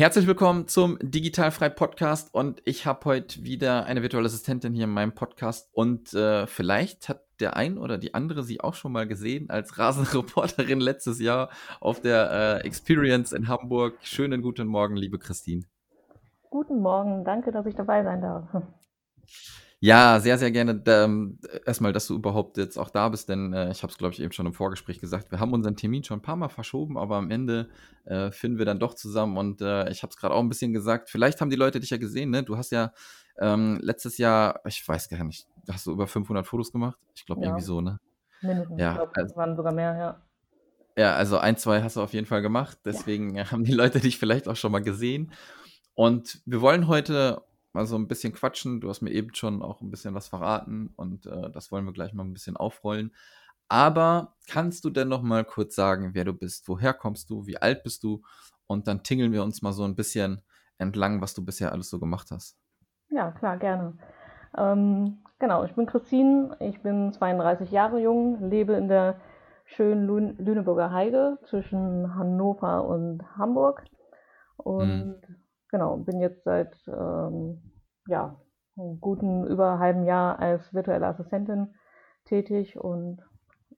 Herzlich 0.00 0.26
willkommen 0.26 0.66
zum 0.66 0.96
Digitalfrei 1.02 1.68
Podcast 1.68 2.34
und 2.34 2.62
ich 2.64 2.86
habe 2.86 3.04
heute 3.04 3.44
wieder 3.44 3.84
eine 3.84 4.00
virtuelle 4.00 4.24
Assistentin 4.24 4.72
hier 4.72 4.84
in 4.84 4.90
meinem 4.90 5.12
Podcast 5.12 5.68
und 5.74 6.14
äh, 6.14 6.46
vielleicht 6.46 7.10
hat 7.10 7.26
der 7.38 7.54
ein 7.58 7.76
oder 7.76 7.98
die 7.98 8.14
andere 8.14 8.42
sie 8.42 8.62
auch 8.62 8.72
schon 8.72 8.92
mal 8.92 9.06
gesehen 9.06 9.50
als 9.50 9.78
Rasenreporterin 9.78 10.80
letztes 10.80 11.20
Jahr 11.20 11.50
auf 11.80 12.00
der 12.00 12.62
äh, 12.62 12.66
Experience 12.66 13.32
in 13.32 13.46
Hamburg. 13.46 13.98
Schönen 14.00 14.40
guten 14.40 14.68
Morgen, 14.68 14.96
liebe 14.96 15.18
Christine. 15.18 15.64
Guten 16.48 16.80
Morgen, 16.80 17.22
danke, 17.26 17.52
dass 17.52 17.66
ich 17.66 17.74
dabei 17.74 18.02
sein 18.02 18.22
darf. 18.22 18.48
Ja, 19.82 20.20
sehr, 20.20 20.36
sehr 20.36 20.50
gerne. 20.50 20.82
Ähm, 20.86 21.38
erstmal, 21.64 21.94
dass 21.94 22.06
du 22.06 22.14
überhaupt 22.14 22.58
jetzt 22.58 22.76
auch 22.76 22.90
da 22.90 23.08
bist, 23.08 23.30
denn 23.30 23.54
äh, 23.54 23.70
ich 23.70 23.82
habe 23.82 23.90
es, 23.90 23.96
glaube 23.96 24.12
ich, 24.12 24.20
eben 24.20 24.30
schon 24.30 24.44
im 24.44 24.52
Vorgespräch 24.52 25.00
gesagt. 25.00 25.30
Wir 25.30 25.40
haben 25.40 25.54
unseren 25.54 25.74
Termin 25.74 26.04
schon 26.04 26.18
ein 26.18 26.22
paar 26.22 26.36
Mal 26.36 26.50
verschoben, 26.50 26.98
aber 26.98 27.16
am 27.16 27.30
Ende 27.30 27.70
äh, 28.04 28.30
finden 28.30 28.58
wir 28.58 28.66
dann 28.66 28.78
doch 28.78 28.92
zusammen. 28.92 29.38
Und 29.38 29.62
äh, 29.62 29.90
ich 29.90 30.02
habe 30.02 30.10
es 30.10 30.18
gerade 30.18 30.34
auch 30.34 30.40
ein 30.40 30.50
bisschen 30.50 30.74
gesagt. 30.74 31.08
Vielleicht 31.08 31.40
haben 31.40 31.48
die 31.48 31.56
Leute 31.56 31.80
dich 31.80 31.88
ja 31.88 31.96
gesehen. 31.96 32.28
Ne? 32.28 32.42
Du 32.42 32.58
hast 32.58 32.72
ja 32.72 32.92
ähm, 33.38 33.78
letztes 33.80 34.18
Jahr, 34.18 34.60
ich 34.66 34.86
weiß 34.86 35.08
gar 35.08 35.24
nicht, 35.24 35.46
hast 35.66 35.86
du 35.86 35.92
über 35.92 36.06
500 36.06 36.46
Fotos 36.46 36.72
gemacht? 36.72 36.98
Ich 37.14 37.24
glaube, 37.24 37.40
ja. 37.40 37.48
irgendwie 37.48 37.64
so, 37.64 37.80
ne? 37.80 38.00
Mindestens. 38.42 38.78
Ja, 38.78 38.90
ich 38.90 38.96
glaube, 38.96 39.12
also, 39.14 39.36
waren 39.36 39.56
sogar 39.56 39.72
mehr, 39.72 39.96
ja. 39.96 40.22
Ja, 40.98 41.14
also 41.14 41.38
ein, 41.38 41.56
zwei 41.56 41.82
hast 41.82 41.96
du 41.96 42.02
auf 42.02 42.12
jeden 42.12 42.26
Fall 42.26 42.42
gemacht. 42.42 42.78
Deswegen 42.84 43.34
ja. 43.34 43.44
haben 43.50 43.64
die 43.64 43.72
Leute 43.72 44.00
dich 44.00 44.18
vielleicht 44.18 44.46
auch 44.46 44.56
schon 44.56 44.72
mal 44.72 44.82
gesehen. 44.82 45.32
Und 45.94 46.42
wir 46.44 46.60
wollen 46.60 46.86
heute 46.86 47.42
mal 47.72 47.86
so 47.86 47.96
ein 47.96 48.08
bisschen 48.08 48.32
quatschen. 48.32 48.80
Du 48.80 48.88
hast 48.88 49.00
mir 49.00 49.10
eben 49.10 49.34
schon 49.34 49.62
auch 49.62 49.80
ein 49.80 49.90
bisschen 49.90 50.14
was 50.14 50.28
verraten 50.28 50.92
und 50.96 51.26
äh, 51.26 51.50
das 51.50 51.70
wollen 51.70 51.84
wir 51.84 51.92
gleich 51.92 52.12
mal 52.12 52.24
ein 52.24 52.32
bisschen 52.32 52.56
aufrollen. 52.56 53.14
Aber 53.68 54.34
kannst 54.48 54.84
du 54.84 54.90
denn 54.90 55.08
noch 55.08 55.22
mal 55.22 55.44
kurz 55.44 55.76
sagen, 55.76 56.10
wer 56.14 56.24
du 56.24 56.32
bist, 56.32 56.68
woher 56.68 56.92
kommst 56.92 57.30
du, 57.30 57.46
wie 57.46 57.58
alt 57.58 57.84
bist 57.84 58.02
du? 58.02 58.22
Und 58.66 58.88
dann 58.88 59.02
tingeln 59.02 59.32
wir 59.32 59.44
uns 59.44 59.62
mal 59.62 59.72
so 59.72 59.84
ein 59.84 59.94
bisschen 59.94 60.42
entlang, 60.78 61.20
was 61.20 61.34
du 61.34 61.44
bisher 61.44 61.72
alles 61.72 61.90
so 61.90 62.00
gemacht 62.00 62.30
hast. 62.30 62.58
Ja, 63.10 63.30
klar, 63.32 63.56
gerne. 63.58 63.96
Ähm, 64.56 65.18
genau, 65.38 65.64
ich 65.64 65.74
bin 65.74 65.86
Christine, 65.86 66.56
ich 66.58 66.80
bin 66.82 67.12
32 67.12 67.70
Jahre 67.70 68.00
jung, 68.00 68.50
lebe 68.50 68.72
in 68.72 68.88
der 68.88 69.20
schönen 69.64 70.36
Lüneburger 70.38 70.90
Heide 70.90 71.38
zwischen 71.48 72.14
Hannover 72.16 72.84
und 72.84 73.22
Hamburg. 73.36 73.84
Und 74.56 75.22
hm 75.22 75.40
genau, 75.70 75.96
bin 75.98 76.20
jetzt 76.20 76.44
seit 76.44 76.76
ähm, 76.88 77.62
ja, 78.06 78.40
einem 78.76 79.00
guten 79.00 79.46
über 79.46 79.72
einem 79.72 79.80
halben 79.80 80.04
Jahr 80.04 80.38
als 80.38 80.72
virtuelle 80.72 81.06
Assistentin 81.06 81.74
tätig 82.24 82.76
und 82.76 83.22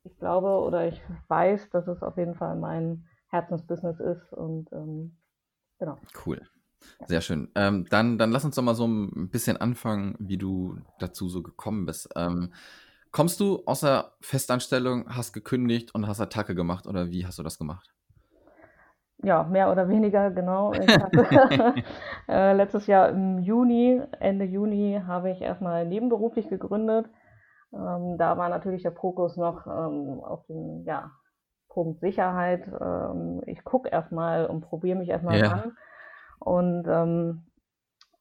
ich 0.05 0.17
glaube 0.19 0.65
oder 0.67 0.89
ich 0.89 1.01
weiß, 1.29 1.71
dass 1.71 1.87
es 1.87 2.03
auf 2.03 2.17
jeden 2.17 2.35
Fall 2.35 2.57
mein 2.57 3.07
Herzensbusiness 3.29 4.01
ist 4.01 4.33
und 4.33 4.71
ähm, 4.73 5.17
genau. 5.79 5.97
Cool. 6.27 6.41
Sehr 7.07 7.21
schön. 7.21 7.49
Ähm, 7.55 7.87
dann, 7.91 8.19
dann 8.19 8.33
lass 8.33 8.45
uns 8.45 8.57
doch 8.57 8.63
mal 8.63 8.75
so 8.75 8.87
ein 8.87 9.31
bisschen 9.31 9.57
anfangen, 9.57 10.17
wie 10.19 10.37
du 10.37 10.79
dazu 10.99 11.29
so 11.29 11.43
gekommen 11.43 11.87
bist. 11.87 12.09
Ähm, 12.17 12.53
kommst 13.13 13.39
du 13.41 13.63
aus 13.67 13.81
der 13.81 14.13
Festanstellung, 14.21 15.09
hast 15.09 15.33
gekündigt 15.33 15.95
und 15.95 16.09
hast 16.09 16.21
Attacke 16.21 16.55
gemacht 16.55 16.87
oder 16.87 17.11
wie 17.11 17.25
hast 17.25 17.39
du 17.39 17.43
das 17.43 17.59
gemacht? 17.59 17.95
Ja, 19.23 19.45
mehr 19.45 19.71
oder 19.71 19.89
weniger, 19.89 20.31
genau. 20.31 20.73
Hatte, 20.75 21.75
äh, 22.29 22.53
letztes 22.53 22.87
Jahr 22.87 23.09
im 23.09 23.39
Juni, 23.39 24.01
Ende 24.21 24.45
Juni, 24.45 25.01
habe 25.07 25.31
ich 25.31 25.41
erstmal 25.41 25.87
nebenberuflich 25.87 26.49
gegründet. 26.49 27.07
Ähm, 27.73 28.17
da 28.19 28.37
war 28.37 28.49
natürlich 28.49 28.83
der 28.83 28.93
Fokus 28.93 29.37
noch 29.37 29.67
ähm, 29.67 30.21
auf 30.23 30.45
den 30.47 30.85
ja, 30.85 31.13
Punkt 31.69 32.01
Sicherheit. 32.01 32.69
Ähm, 32.81 33.43
ich 33.47 33.65
gucke 33.65 33.89
erstmal 33.89 34.47
und 34.47 34.63
probiere 34.63 34.99
mich 34.99 35.09
erstmal 35.09 35.39
ja. 35.39 35.53
an. 35.53 35.77
Und 36.39 36.87
ähm, 36.89 37.47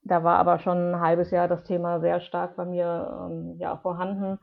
da 0.03 0.23
war 0.23 0.37
aber 0.37 0.59
schon 0.59 0.93
ein 0.93 0.99
halbes 1.01 1.31
Jahr 1.31 1.47
das 1.47 1.63
Thema 1.63 1.99
sehr 1.99 2.21
stark 2.21 2.55
bei 2.55 2.65
mir 2.65 3.27
ähm, 3.29 3.55
ja, 3.57 3.77
vorhanden, 3.77 4.39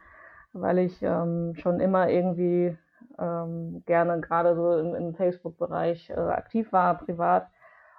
weil 0.53 0.78
ich 0.78 1.03
ähm, 1.03 1.54
schon 1.56 1.81
immer 1.81 2.09
irgendwie 2.09 2.77
ähm, 3.19 3.82
gerne 3.86 4.20
gerade 4.20 4.54
so 4.54 4.78
im, 4.78 4.94
im 4.94 5.14
Facebook-Bereich 5.14 6.10
äh, 6.10 6.14
aktiv 6.14 6.72
war, 6.72 6.98
privat. 6.98 7.48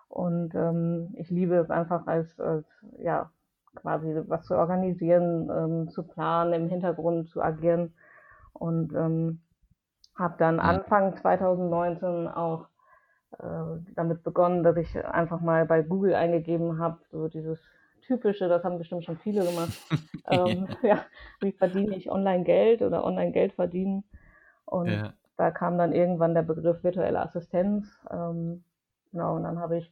Und 0.07 0.55
ähm, 0.55 1.13
ich 1.17 1.29
liebe 1.29 1.55
es 1.55 1.69
einfach 1.69 2.07
als, 2.07 2.39
als 2.39 2.65
ja, 2.97 3.29
quasi 3.75 4.21
was 4.27 4.45
zu 4.45 4.55
organisieren, 4.55 5.49
ähm, 5.49 5.89
zu 5.89 6.03
planen, 6.03 6.53
im 6.53 6.67
Hintergrund 6.67 7.29
zu 7.29 7.41
agieren. 7.41 7.93
Und 8.53 8.93
ähm, 8.93 9.41
habe 10.15 10.35
dann. 10.37 10.59
Anfang 10.59 11.15
2019 11.15 12.27
auch 12.27 12.67
äh, 13.37 13.81
damit 13.95 14.23
begonnen, 14.23 14.63
dass 14.63 14.77
ich 14.77 15.05
einfach 15.05 15.39
mal 15.39 15.65
bei 15.65 15.81
Google 15.81 16.13
eingegeben 16.15 16.79
habe, 16.79 16.99
so 17.11 17.27
dieses 17.27 17.59
typische, 18.05 18.47
das 18.49 18.63
haben 18.63 18.77
bestimmt 18.77 19.05
schon 19.05 19.17
viele 19.17 19.45
gemacht. 19.45 19.71
ähm, 20.27 20.67
ja, 20.83 21.05
wie 21.39 21.51
verdiene 21.51 21.95
ich 21.95 22.11
online 22.11 22.43
Geld 22.43 22.81
oder 22.81 23.03
online 23.03 23.31
Geld 23.31 23.53
verdienen? 23.53 24.03
Und 24.69 24.87
ja. 24.87 25.13
da 25.37 25.49
kam 25.49 25.77
dann 25.77 25.93
irgendwann 25.93 26.35
der 26.35 26.43
Begriff 26.43 26.83
virtuelle 26.83 27.19
Assistenz. 27.19 27.87
Ähm, 28.11 28.63
genau, 29.11 29.35
und 29.35 29.43
dann 29.43 29.59
habe 29.59 29.77
ich 29.77 29.91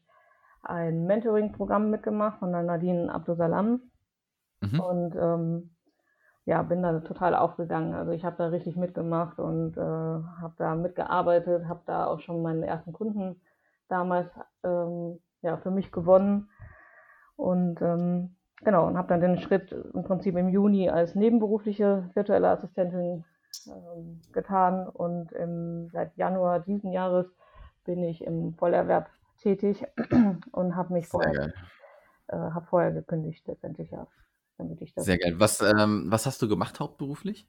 ein 0.61 1.05
Mentoring-Programm 1.05 1.89
mitgemacht 1.89 2.39
von 2.39 2.51
der 2.51 2.61
Nadine 2.61 3.11
Abdusalam. 3.11 3.81
Mhm. 4.61 4.79
Und 4.79 5.15
ähm, 5.15 5.69
ja, 6.45 6.61
bin 6.61 6.83
da 6.83 6.99
total 6.99 7.35
aufgegangen. 7.35 7.93
Also 7.93 8.11
ich 8.11 8.23
habe 8.23 8.37
da 8.37 8.47
richtig 8.47 8.75
mitgemacht 8.75 9.39
und 9.39 9.77
äh, 9.77 9.81
habe 9.81 10.53
da 10.57 10.75
mitgearbeitet, 10.75 11.67
habe 11.67 11.81
da 11.85 12.05
auch 12.05 12.19
schon 12.19 12.41
meinen 12.41 12.63
ersten 12.63 12.93
Kunden 12.93 13.41
damals 13.89 14.29
ähm, 14.63 15.19
ja, 15.41 15.57
für 15.57 15.71
mich 15.71 15.91
gewonnen. 15.91 16.49
Und 17.35 17.81
ähm, 17.81 18.35
genau, 18.63 18.87
und 18.87 18.97
habe 18.97 19.07
dann 19.07 19.21
den 19.21 19.39
Schritt 19.39 19.71
im 19.71 20.03
Prinzip 20.03 20.35
im 20.35 20.49
Juni 20.49 20.89
als 20.89 21.15
nebenberufliche 21.15 22.09
virtuelle 22.13 22.49
Assistentin 22.49 23.25
ähm, 23.67 24.21
getan 24.31 24.87
und 24.87 25.31
im, 25.31 25.89
seit 25.91 26.15
Januar 26.17 26.59
diesen 26.59 26.91
Jahres 26.91 27.27
bin 27.85 28.03
ich 28.03 28.23
im 28.23 28.53
Vollerwerb 28.55 29.09
tätig 29.37 29.85
und 30.51 30.75
habe 30.75 30.93
mich 30.93 31.07
vorher, 31.07 31.53
äh, 32.27 32.37
hab 32.37 32.67
vorher 32.67 32.91
gekündigt 32.91 33.47
letztendlich, 33.47 33.91
ja. 33.91 34.07
Damit 34.57 34.81
ich 34.81 34.93
das 34.93 35.05
Sehr 35.05 35.19
geil. 35.19 35.35
Was, 35.37 35.61
ähm, 35.61 36.07
was 36.09 36.25
hast 36.25 36.41
du 36.41 36.47
gemacht 36.47 36.79
hauptberuflich? 36.79 37.47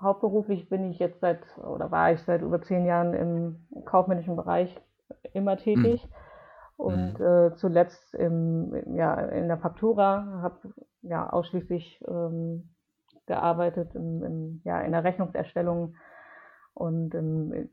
Hauptberuflich 0.00 0.68
bin 0.68 0.90
ich 0.90 0.98
jetzt 0.98 1.20
seit, 1.20 1.42
oder 1.58 1.90
war 1.90 2.12
ich 2.12 2.22
seit 2.22 2.40
über 2.40 2.62
zehn 2.62 2.86
Jahren 2.86 3.12
im 3.12 3.84
kaufmännischen 3.84 4.34
Bereich 4.34 4.74
immer 5.34 5.58
tätig. 5.58 6.06
Mhm. 6.06 6.14
Und 6.78 7.18
mhm. 7.18 7.26
Äh, 7.26 7.54
zuletzt 7.56 8.14
im, 8.14 8.72
ja, 8.96 9.14
in 9.14 9.48
der 9.48 9.58
Faktura 9.58 10.40
habe 10.40 10.72
ja 11.02 11.28
ausschließlich 11.28 12.02
ähm, 12.06 12.70
gearbeitet 13.28 13.94
im, 13.94 14.24
im, 14.24 14.60
ja, 14.64 14.80
in 14.80 14.92
der 14.92 15.04
Rechnungserstellung 15.04 15.94
und 16.74 17.14
im, 17.14 17.68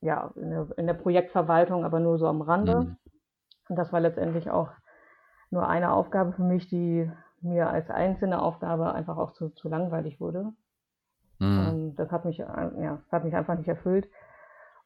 ja, 0.00 0.30
in 0.36 0.50
der, 0.50 0.66
in 0.76 0.86
der, 0.86 0.94
Projektverwaltung, 0.94 1.84
aber 1.84 2.00
nur 2.00 2.18
so 2.18 2.26
am 2.26 2.42
Rande. 2.42 2.80
Mhm. 2.80 2.96
Und 3.70 3.76
das 3.76 3.92
war 3.92 4.00
letztendlich 4.00 4.50
auch 4.50 4.70
nur 5.50 5.66
eine 5.66 5.92
Aufgabe 5.92 6.32
für 6.32 6.42
mich, 6.42 6.68
die 6.68 7.10
mir 7.40 7.70
als 7.70 7.88
einzelne 7.90 8.42
Aufgabe 8.42 8.92
einfach 8.92 9.16
auch 9.16 9.32
zu, 9.32 9.50
zu 9.50 9.68
langweilig 9.68 10.20
wurde. 10.20 10.52
Mhm. 11.40 11.94
das 11.96 12.10
hat 12.10 12.24
mich, 12.24 12.38
ja, 12.38 13.00
hat 13.12 13.24
mich 13.24 13.36
einfach 13.36 13.56
nicht 13.56 13.68
erfüllt. 13.68 14.08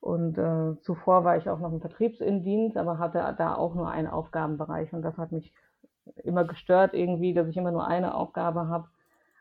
Und 0.00 0.36
äh, 0.36 0.78
zuvor 0.82 1.24
war 1.24 1.36
ich 1.36 1.48
auch 1.48 1.60
noch 1.60 1.72
im 1.72 1.80
Vertriebsindienst, 1.80 2.76
aber 2.76 2.98
hatte 2.98 3.34
da 3.38 3.54
auch 3.54 3.74
nur 3.74 3.88
einen 3.88 4.08
Aufgabenbereich. 4.08 4.92
Und 4.92 5.02
das 5.02 5.16
hat 5.16 5.32
mich 5.32 5.54
immer 6.16 6.44
gestört 6.44 6.92
irgendwie, 6.92 7.32
dass 7.32 7.48
ich 7.48 7.56
immer 7.56 7.70
nur 7.70 7.86
eine 7.86 8.14
Aufgabe 8.14 8.68
habe 8.68 8.88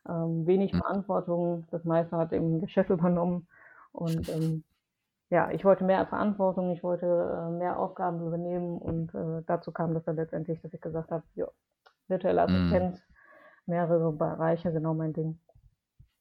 ähm, 0.07 0.45
wenig 0.47 0.73
mhm. 0.73 0.79
Verantwortung. 0.79 1.65
Das 1.71 1.83
meiste 1.83 2.17
hat 2.17 2.33
eben 2.33 2.59
der 2.59 2.67
Chef 2.67 2.89
übernommen. 2.89 3.47
Und 3.91 4.29
ähm, 4.29 4.63
ja, 5.29 5.49
ich 5.51 5.63
wollte 5.63 5.83
mehr 5.83 6.05
Verantwortung, 6.05 6.71
ich 6.71 6.83
wollte 6.83 7.05
äh, 7.05 7.51
mehr 7.51 7.79
Aufgaben 7.79 8.25
übernehmen 8.25 8.77
und 8.77 9.13
äh, 9.15 9.43
dazu 9.47 9.71
kam 9.71 9.93
das 9.93 10.03
dann 10.03 10.17
letztendlich, 10.17 10.61
dass 10.61 10.73
ich 10.73 10.81
gesagt 10.81 11.09
habe, 11.09 11.23
jo, 11.35 11.47
virtuelle 12.09 12.45
mhm. 12.47 12.53
Assistenz, 12.53 12.99
mm. 12.99 13.71
mehrere 13.71 14.11
Bereiche, 14.11 14.73
genau 14.73 14.93
mein 14.93 15.13
Ding. 15.13 15.39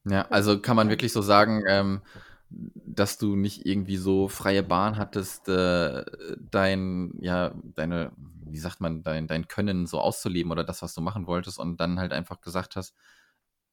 Ja, 0.05 0.25
also 0.29 0.59
kann 0.59 0.77
man 0.77 0.89
wirklich 0.89 1.11
so 1.11 1.21
sagen, 1.21 1.63
ähm, 1.67 2.01
dass 2.49 3.17
du 3.17 3.35
nicht 3.35 3.65
irgendwie 3.65 3.97
so 3.97 4.27
freie 4.27 4.63
Bahn 4.63 4.97
hattest, 4.97 5.47
äh, 5.49 6.03
dein, 6.39 7.13
ja, 7.19 7.51
deine, 7.75 8.11
wie 8.45 8.57
sagt 8.57 8.81
man, 8.81 9.03
dein, 9.03 9.27
dein 9.27 9.47
Können 9.47 9.87
so 9.87 9.99
auszuleben 9.99 10.51
oder 10.51 10.63
das, 10.63 10.81
was 10.81 10.93
du 10.93 11.01
machen 11.01 11.27
wolltest 11.27 11.59
und 11.59 11.79
dann 11.79 11.99
halt 11.99 12.13
einfach 12.13 12.41
gesagt 12.41 12.75
hast, 12.75 12.95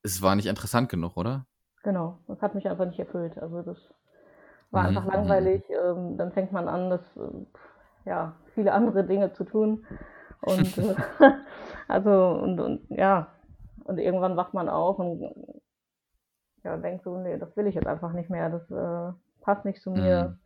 es 0.03 0.23
war 0.23 0.35
nicht 0.37 0.47
interessant 0.47 0.89
genug, 0.89 1.17
oder? 1.17 1.47
Genau, 1.83 2.19
das 2.27 2.41
hat 2.43 2.55
mich 2.55 2.69
einfach 2.69 2.87
nicht 2.87 2.99
erfüllt. 2.99 3.39
Also 3.39 3.63
das 3.63 3.79
war 4.71 4.83
mhm. 4.83 4.99
einfach 4.99 5.13
langweilig. 5.13 5.65
Ähm, 5.71 6.17
dann 6.17 6.33
fängt 6.33 6.53
man 6.53 6.69
an, 6.69 6.91
das, 6.91 7.01
äh, 7.17 8.09
ja, 8.09 8.35
viele 8.55 8.73
andere 8.73 9.05
Dinge 9.05 9.33
zu 9.33 9.45
tun. 9.45 9.87
Und 10.43 10.79
äh, 10.79 10.95
also 11.89 12.41
und, 12.43 12.61
und 12.61 12.91
ja, 12.91 13.29
und 13.85 13.99
irgendwann 13.99 14.37
wacht 14.37 14.55
man 14.55 14.69
auf 14.69 14.99
und 14.99 15.35
ja, 16.65 16.77
denkt 16.77 17.05
so, 17.05 17.17
nee, 17.17 17.39
das 17.39 17.57
will 17.57 17.67
ich 17.67 17.75
jetzt 17.75 17.87
einfach 17.87 18.13
nicht 18.13 18.31
mehr, 18.31 18.51
das 18.51 18.71
äh, 18.71 19.13
passt 19.41 19.65
nicht 19.65 19.81
zu 19.81 19.91
mir. 19.91 20.37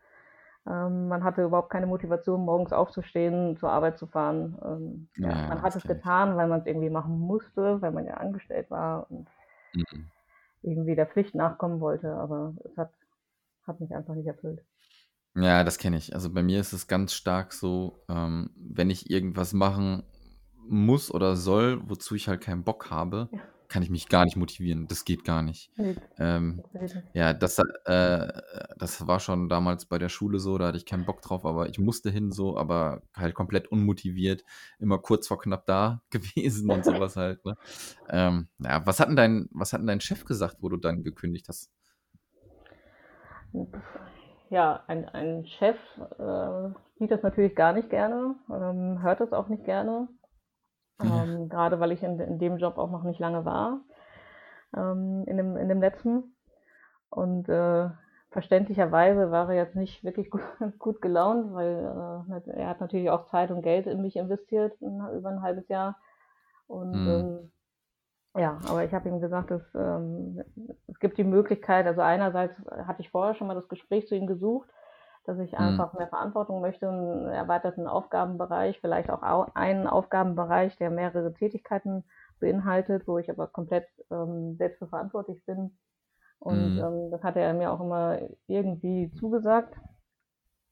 Mhm. 0.65 0.73
Ähm, 0.73 1.09
man 1.09 1.25
hatte 1.25 1.43
überhaupt 1.43 1.71
keine 1.71 1.87
Motivation, 1.87 2.45
morgens 2.45 2.73
aufzustehen, 2.73 3.57
zur 3.57 3.71
Arbeit 3.71 3.99
zu 3.99 4.07
fahren. 4.07 4.57
Ähm, 4.65 5.09
ja, 5.17 5.31
ja, 5.31 5.49
man 5.49 5.63
hat 5.63 5.75
es 5.75 5.83
getan, 5.83 6.37
weil 6.37 6.47
man 6.47 6.61
es 6.61 6.67
irgendwie 6.67 6.91
machen 6.91 7.19
musste, 7.19 7.83
weil 7.83 7.91
man 7.91 8.07
ja 8.07 8.15
angestellt 8.15 8.71
war 8.71 9.11
und 9.11 9.27
mhm. 9.75 10.11
irgendwie 10.63 10.95
der 10.95 11.07
Pflicht 11.07 11.35
nachkommen 11.35 11.81
wollte, 11.81 12.15
aber 12.15 12.55
es 12.65 12.77
hat, 12.77 12.93
hat 13.67 13.81
mich 13.81 13.95
einfach 13.95 14.15
nicht 14.15 14.27
erfüllt. 14.27 14.61
Ja, 15.35 15.65
das 15.65 15.79
kenne 15.79 15.97
ich. 15.97 16.15
Also 16.15 16.33
bei 16.33 16.43
mir 16.43 16.61
ist 16.61 16.73
es 16.73 16.89
ganz 16.89 17.15
stark 17.15 17.53
so, 17.53 18.05
ähm, 18.09 18.51
wenn 18.57 18.91
ich 18.91 19.11
irgendwas 19.11 19.53
machen 19.53 20.03
muss 20.69 21.13
oder 21.13 21.37
soll, 21.37 21.81
wozu 21.89 22.15
ich 22.15 22.29
halt 22.29 22.43
keinen 22.43 22.65
Bock 22.65 22.91
habe, 22.91 23.29
ja 23.33 23.41
kann 23.73 23.83
ich 23.83 23.89
mich 23.89 24.11
gar 24.11 24.27
nicht 24.27 24.37
motivieren. 24.37 24.87
Das 24.87 25.07
geht 25.07 25.25
gar 25.25 25.43
nicht. 25.43 25.71
Nee, 25.79 25.97
ähm, 26.19 26.63
ja, 27.15 27.33
das, 27.33 27.59
äh, 27.59 28.29
das 28.77 29.07
war 29.07 29.19
schon 29.19 29.49
damals 29.49 29.87
bei 29.87 29.97
der 29.97 30.11
Schule 30.11 30.39
so, 30.41 30.59
da 30.59 30.67
hatte 30.67 30.77
ich 30.77 30.85
keinen 30.85 31.07
Bock 31.07 31.23
drauf, 31.23 31.47
aber 31.47 31.71
ich 31.71 31.79
musste 31.79 32.11
hin 32.11 32.33
so, 32.33 32.59
aber 32.59 33.01
halt 33.17 33.35
komplett 33.35 33.69
unmotiviert, 33.69 34.45
immer 34.79 34.99
kurz 34.99 35.27
vor 35.27 35.41
knapp 35.41 35.65
da 35.65 36.03
gewesen 36.11 36.71
und 36.71 36.85
sowas 36.85 37.17
halt. 37.17 37.43
Ne? 37.47 37.57
Ähm, 38.11 38.49
ja, 38.59 38.85
was 38.85 39.01
hat 39.01 39.09
denn 39.09 39.17
dein, 39.17 39.49
was 39.53 39.73
hat 39.73 39.81
denn 39.81 39.87
dein 39.87 40.03
Chef 40.03 40.27
gesagt, 40.27 40.59
wo 40.61 40.69
du 40.69 40.77
dann 40.77 41.03
gekündigt 41.03 41.49
hast? 41.49 41.73
Ja, 44.51 44.85
ein, 44.87 45.09
ein 45.09 45.47
Chef 45.47 45.79
äh, 46.19 46.69
sieht 46.99 47.11
das 47.11 47.23
natürlich 47.23 47.55
gar 47.55 47.73
nicht 47.73 47.89
gerne, 47.89 48.35
ähm, 48.51 49.01
hört 49.01 49.21
das 49.21 49.33
auch 49.33 49.49
nicht 49.49 49.65
gerne. 49.65 50.09
Ähm, 51.05 51.49
gerade 51.49 51.81
weil 51.81 51.93
ich 51.93 52.03
in, 52.03 52.19
in 52.21 52.39
dem 52.39 52.59
Job 52.59 52.79
auch 52.79 52.91
noch 52.91 53.03
nicht 53.03 53.21
lange 53.21 53.45
war, 53.45 53.81
ähm, 54.77 55.25
in, 55.27 55.37
dem, 55.37 55.57
in 55.57 55.69
dem 55.69 55.81
letzten. 55.81 56.37
Und 57.11 57.49
äh, 57.49 57.91
verständlicherweise 58.31 59.31
war 59.31 59.49
er 59.51 59.57
jetzt 59.57 59.77
nicht 59.77 60.03
wirklich 60.05 60.31
gut, 60.31 60.43
gut 60.79 61.03
gelaunt, 61.03 61.53
weil 61.53 62.25
äh, 62.47 62.51
er 62.53 62.69
hat 62.69 62.81
natürlich 62.81 63.11
auch 63.11 63.27
Zeit 63.27 63.51
und 63.51 63.63
Geld 63.63 63.87
in 63.87 64.01
mich 64.01 64.17
investiert, 64.17 64.75
über 64.81 65.29
ein 65.29 65.43
halbes 65.43 65.69
Jahr. 65.69 65.99
Und 66.67 66.93
mhm. 66.93 67.09
ähm, 67.09 67.53
ja, 68.35 68.59
aber 68.67 68.85
ich 68.85 68.95
habe 68.95 69.09
ihm 69.09 69.21
gesagt, 69.21 69.51
dass, 69.51 69.63
ähm, 69.75 70.43
es 70.89 70.99
gibt 71.01 71.19
die 71.19 71.25
Möglichkeit, 71.25 71.87
also 71.87 72.01
einerseits 72.01 72.55
hatte 72.87 73.03
ich 73.03 73.11
vorher 73.11 73.35
schon 73.35 73.47
mal 73.47 73.55
das 73.55 73.69
Gespräch 73.69 74.07
zu 74.09 74.15
ihm 74.15 74.27
gesucht, 74.27 74.71
dass 75.25 75.39
ich 75.39 75.53
mhm. 75.53 75.59
einfach 75.59 75.93
mehr 75.95 76.09
Verantwortung 76.09 76.61
möchte, 76.61 76.89
einen 76.89 77.29
erweiterten 77.29 77.87
Aufgabenbereich, 77.87 78.81
vielleicht 78.81 79.11
auch 79.11 79.23
einen 79.55 79.87
Aufgabenbereich, 79.87 80.77
der 80.77 80.91
mehrere 80.91 81.33
Tätigkeiten 81.33 82.05
beinhaltet, 82.41 83.07
wo 83.07 83.19
ich 83.19 83.31
aber 83.31 83.47
komplett 83.47 83.87
ähm, 84.11 84.57
selbst 84.57 84.79
für 84.79 84.89
verantwortlich 84.89 85.45
bin. 85.47 85.79
Und 86.39 86.75
mhm. 86.75 86.81
ähm, 86.81 87.11
das 87.13 87.23
hatte 87.23 87.41
er 87.41 87.55
mir 87.55 87.71
auch 87.71 87.81
immer 87.81 88.19
irgendwie 88.49 89.13
zugesagt. 89.13 89.77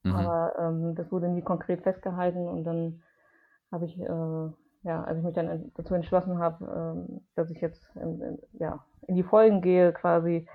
Mhm. 0.02 0.17
Aber 0.17 0.53
ähm, 0.58 0.94
das 0.94 1.11
wurde 1.12 1.29
nie 1.29 1.43
konkret 1.43 1.82
festgehalten 1.82 2.49
und 2.49 2.64
dann 2.64 3.03
habe 3.70 3.85
ich, 3.85 3.99
äh, 4.00 4.50
ja, 4.82 5.05
als 5.05 5.19
ich 5.19 5.25
mich 5.25 5.35
dann 5.35 5.70
dazu 5.75 5.94
entschlossen 5.94 6.38
habe, 6.38 6.64
ähm, 6.64 7.20
dass 7.37 7.50
ich 7.50 7.61
jetzt 7.61 7.85
in, 7.96 8.20
in, 8.20 8.38
ja, 8.53 8.85
in 9.06 9.14
die 9.14 9.23
Folgen 9.23 9.61
gehe, 9.61 9.93
quasi 9.93 10.49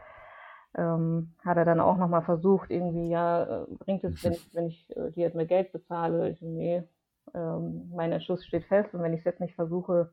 ähm, 0.77 1.33
hat 1.43 1.57
er 1.57 1.65
dann 1.65 1.79
auch 1.79 1.97
nochmal 1.97 2.23
versucht, 2.23 2.69
irgendwie, 2.69 3.09
ja, 3.09 3.63
äh, 3.63 3.65
bringt 3.79 4.03
es, 4.03 4.23
wenn 4.23 4.33
ich, 4.33 4.53
wenn 4.53 4.67
ich 4.67 4.89
äh, 4.95 5.11
dir 5.11 5.23
jetzt 5.23 5.35
mehr 5.35 5.45
Geld 5.45 5.71
bezahle? 5.71 6.29
Ich, 6.29 6.41
nee, 6.41 6.83
ähm, 7.33 7.91
mein 7.93 8.11
Entschluss 8.11 8.45
steht 8.45 8.65
fest 8.65 8.93
und 8.93 9.01
wenn 9.01 9.13
ich 9.13 9.19
es 9.19 9.25
jetzt 9.25 9.39
nicht 9.39 9.55
versuche, 9.55 10.11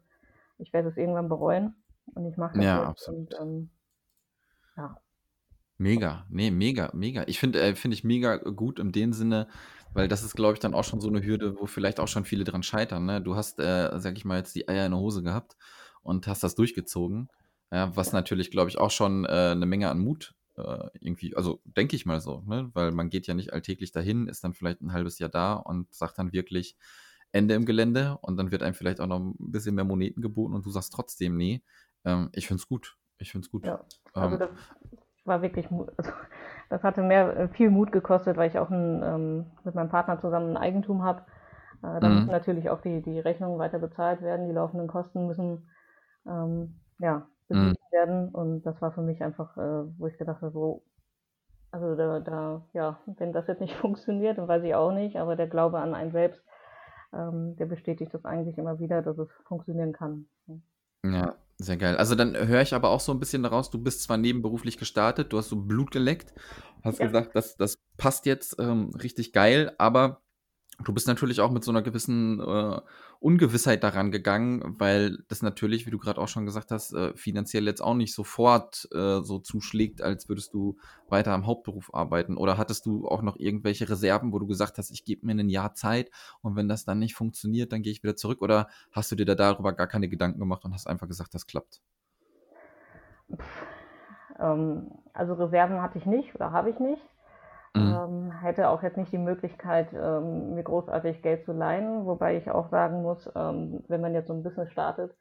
ich 0.58 0.72
werde 0.72 0.88
es 0.88 0.96
irgendwann 0.96 1.28
bereuen 1.28 1.74
und 2.14 2.26
ich 2.26 2.36
mache 2.36 2.54
das 2.54 2.64
Ja, 2.64 2.84
absolut. 2.84 3.34
und 3.34 3.40
ähm, 3.40 3.70
ja. 4.76 4.96
Mega, 5.78 6.26
nee, 6.28 6.50
mega, 6.52 6.90
mega. 6.94 7.24
Ich 7.26 7.40
finde, 7.40 7.60
äh, 7.60 7.74
finde 7.74 7.96
ich 7.96 8.04
mega 8.04 8.36
gut 8.36 8.78
in 8.78 8.92
dem 8.92 9.12
Sinne, 9.12 9.48
weil 9.94 10.06
das 10.06 10.22
ist, 10.22 10.36
glaube 10.36 10.54
ich, 10.54 10.60
dann 10.60 10.74
auch 10.74 10.84
schon 10.84 11.00
so 11.00 11.08
eine 11.08 11.24
Hürde, 11.24 11.58
wo 11.58 11.66
vielleicht 11.66 11.98
auch 11.98 12.08
schon 12.08 12.24
viele 12.24 12.44
dran 12.44 12.62
scheitern. 12.62 13.04
Ne? 13.04 13.20
Du 13.20 13.34
hast, 13.34 13.58
äh, 13.58 13.90
sag 13.98 14.16
ich 14.16 14.24
mal, 14.24 14.38
jetzt 14.38 14.54
die 14.54 14.68
Eier 14.68 14.86
in 14.86 14.92
der 14.92 15.00
Hose 15.00 15.24
gehabt 15.24 15.56
und 16.02 16.28
hast 16.28 16.44
das 16.44 16.54
durchgezogen. 16.54 17.28
Ja, 17.72 17.94
was 17.96 18.12
natürlich, 18.12 18.50
glaube 18.50 18.70
ich, 18.70 18.78
auch 18.78 18.90
schon 18.90 19.24
äh, 19.24 19.28
eine 19.28 19.66
Menge 19.66 19.90
an 19.90 19.98
Mut 19.98 20.34
äh, 20.64 20.90
irgendwie, 21.00 21.36
also 21.36 21.60
denke 21.64 21.96
ich 21.96 22.06
mal 22.06 22.20
so, 22.20 22.42
ne? 22.46 22.70
weil 22.74 22.92
man 22.92 23.10
geht 23.10 23.26
ja 23.26 23.34
nicht 23.34 23.52
alltäglich 23.52 23.92
dahin, 23.92 24.28
ist 24.28 24.44
dann 24.44 24.54
vielleicht 24.54 24.80
ein 24.80 24.92
halbes 24.92 25.18
Jahr 25.18 25.30
da 25.30 25.54
und 25.54 25.92
sagt 25.92 26.18
dann 26.18 26.32
wirklich 26.32 26.76
Ende 27.32 27.54
im 27.54 27.64
Gelände 27.64 28.18
und 28.20 28.36
dann 28.36 28.52
wird 28.52 28.62
einem 28.62 28.74
vielleicht 28.74 29.00
auch 29.00 29.06
noch 29.06 29.20
ein 29.20 29.34
bisschen 29.38 29.74
mehr 29.74 29.84
Moneten 29.84 30.20
geboten 30.20 30.54
und 30.54 30.66
du 30.66 30.70
sagst 30.70 30.92
trotzdem, 30.92 31.36
nee, 31.36 31.62
ähm, 32.04 32.30
ich 32.32 32.46
finde 32.46 32.60
es 32.60 32.68
gut. 32.68 32.96
Ich 33.18 33.30
finde 33.30 33.46
es 33.46 33.50
gut. 33.50 33.64
Ja, 33.64 33.84
also 34.14 34.34
ähm, 34.34 34.40
das 34.40 34.50
war 35.24 35.42
wirklich, 35.42 35.70
also 35.70 36.10
das 36.70 36.82
hatte 36.82 37.02
mehr, 37.02 37.36
äh, 37.36 37.48
viel 37.48 37.70
Mut 37.70 37.92
gekostet, 37.92 38.36
weil 38.36 38.50
ich 38.50 38.58
auch 38.58 38.70
ein, 38.70 39.02
ähm, 39.02 39.46
mit 39.64 39.74
meinem 39.74 39.88
Partner 39.88 40.20
zusammen 40.20 40.50
ein 40.50 40.62
Eigentum 40.62 41.02
habe. 41.02 41.22
Äh, 41.82 42.00
da 42.00 42.08
müssen 42.08 42.26
mhm. 42.26 42.32
natürlich 42.32 42.70
auch 42.70 42.80
die, 42.80 43.02
die 43.02 43.20
Rechnungen 43.20 43.58
weiter 43.58 43.78
bezahlt 43.78 44.22
werden, 44.22 44.46
die 44.46 44.54
laufenden 44.54 44.88
Kosten 44.88 45.26
müssen 45.26 45.68
ähm, 46.26 46.80
ja, 46.98 47.26
beglichen 47.52 47.86
mhm. 47.90 47.96
werden. 47.96 48.28
Und 48.30 48.62
das 48.62 48.80
war 48.80 48.92
für 48.92 49.02
mich 49.02 49.22
einfach, 49.22 49.56
äh, 49.56 49.84
wo 49.98 50.06
ich 50.06 50.18
gedacht 50.18 50.42
habe, 50.42 50.52
so, 50.52 50.82
also 51.70 51.94
da, 51.94 52.20
da, 52.20 52.66
ja, 52.72 52.98
wenn 53.06 53.32
das 53.32 53.46
jetzt 53.46 53.60
nicht 53.60 53.74
funktioniert, 53.80 54.38
dann 54.38 54.48
weiß 54.48 54.62
ich 54.64 54.74
auch 54.74 54.92
nicht, 54.92 55.16
aber 55.16 55.36
der 55.36 55.48
Glaube 55.48 55.78
an 55.78 55.94
einen 55.94 56.12
selbst, 56.12 56.42
ähm, 57.12 57.56
der 57.56 57.66
bestätigt 57.66 58.12
das 58.14 58.24
eigentlich 58.24 58.58
immer 58.58 58.78
wieder, 58.78 59.02
dass 59.02 59.18
es 59.18 59.28
funktionieren 59.46 59.92
kann. 59.92 60.26
Ja, 61.04 61.36
sehr 61.58 61.76
geil. 61.76 61.96
Also 61.96 62.14
dann 62.14 62.36
höre 62.36 62.62
ich 62.62 62.74
aber 62.74 62.90
auch 62.90 63.00
so 63.00 63.12
ein 63.12 63.20
bisschen 63.20 63.42
daraus, 63.42 63.70
du 63.70 63.78
bist 63.82 64.02
zwar 64.02 64.16
nebenberuflich 64.16 64.78
gestartet, 64.78 65.32
du 65.32 65.38
hast 65.38 65.48
so 65.48 65.56
Blut 65.56 65.90
geleckt, 65.90 66.32
hast 66.82 67.00
ja. 67.00 67.06
gesagt, 67.06 67.34
das, 67.34 67.56
das 67.56 67.76
passt 67.96 68.26
jetzt 68.26 68.56
ähm, 68.58 68.90
richtig 69.02 69.32
geil, 69.32 69.72
aber 69.78 70.21
Du 70.84 70.92
bist 70.92 71.06
natürlich 71.06 71.40
auch 71.40 71.50
mit 71.50 71.64
so 71.64 71.70
einer 71.70 71.82
gewissen 71.82 72.40
äh, 72.40 72.80
Ungewissheit 73.20 73.82
daran 73.82 74.10
gegangen, 74.10 74.76
weil 74.78 75.18
das 75.28 75.42
natürlich, 75.42 75.86
wie 75.86 75.90
du 75.90 75.98
gerade 75.98 76.20
auch 76.20 76.28
schon 76.28 76.46
gesagt 76.46 76.70
hast, 76.70 76.92
äh, 76.92 77.14
finanziell 77.14 77.64
jetzt 77.66 77.80
auch 77.80 77.94
nicht 77.94 78.14
sofort 78.14 78.88
äh, 78.92 79.20
so 79.22 79.38
zuschlägt, 79.38 80.02
als 80.02 80.28
würdest 80.28 80.54
du 80.54 80.76
weiter 81.08 81.32
am 81.32 81.46
Hauptberuf 81.46 81.94
arbeiten. 81.94 82.36
Oder 82.36 82.58
hattest 82.58 82.86
du 82.86 83.06
auch 83.06 83.22
noch 83.22 83.36
irgendwelche 83.36 83.88
Reserven, 83.88 84.32
wo 84.32 84.38
du 84.38 84.46
gesagt 84.46 84.78
hast, 84.78 84.90
ich 84.90 85.04
gebe 85.04 85.26
mir 85.26 85.32
ein 85.32 85.48
Jahr 85.48 85.74
Zeit 85.74 86.10
und 86.40 86.56
wenn 86.56 86.68
das 86.68 86.84
dann 86.84 86.98
nicht 86.98 87.14
funktioniert, 87.14 87.72
dann 87.72 87.82
gehe 87.82 87.92
ich 87.92 88.02
wieder 88.02 88.16
zurück? 88.16 88.42
Oder 88.42 88.68
hast 88.90 89.12
du 89.12 89.16
dir 89.16 89.26
da 89.26 89.34
darüber 89.34 89.72
gar 89.72 89.86
keine 89.86 90.08
Gedanken 90.08 90.40
gemacht 90.40 90.64
und 90.64 90.72
hast 90.72 90.86
einfach 90.86 91.08
gesagt, 91.08 91.34
das 91.34 91.46
klappt? 91.46 91.80
Ähm, 94.38 94.90
also 95.12 95.34
Reserven 95.34 95.80
hatte 95.80 95.98
ich 95.98 96.06
nicht 96.06 96.34
oder 96.34 96.52
habe 96.52 96.70
ich 96.70 96.78
nicht. 96.78 97.02
Mhm. 97.74 97.82
Ähm, 97.82 98.32
hätte 98.32 98.68
auch 98.68 98.82
jetzt 98.82 98.98
nicht 98.98 99.12
die 99.12 99.18
Möglichkeit, 99.18 99.92
ähm, 99.94 100.54
mir 100.54 100.62
großartig 100.62 101.22
Geld 101.22 101.44
zu 101.44 101.52
leihen, 101.52 102.04
wobei 102.04 102.36
ich 102.36 102.50
auch 102.50 102.68
sagen 102.70 103.02
muss, 103.02 103.30
ähm, 103.34 103.82
wenn 103.88 104.00
man 104.00 104.14
jetzt 104.14 104.28
so 104.28 104.34
ein 104.34 104.42
Business 104.42 104.70
startet, 104.70 105.14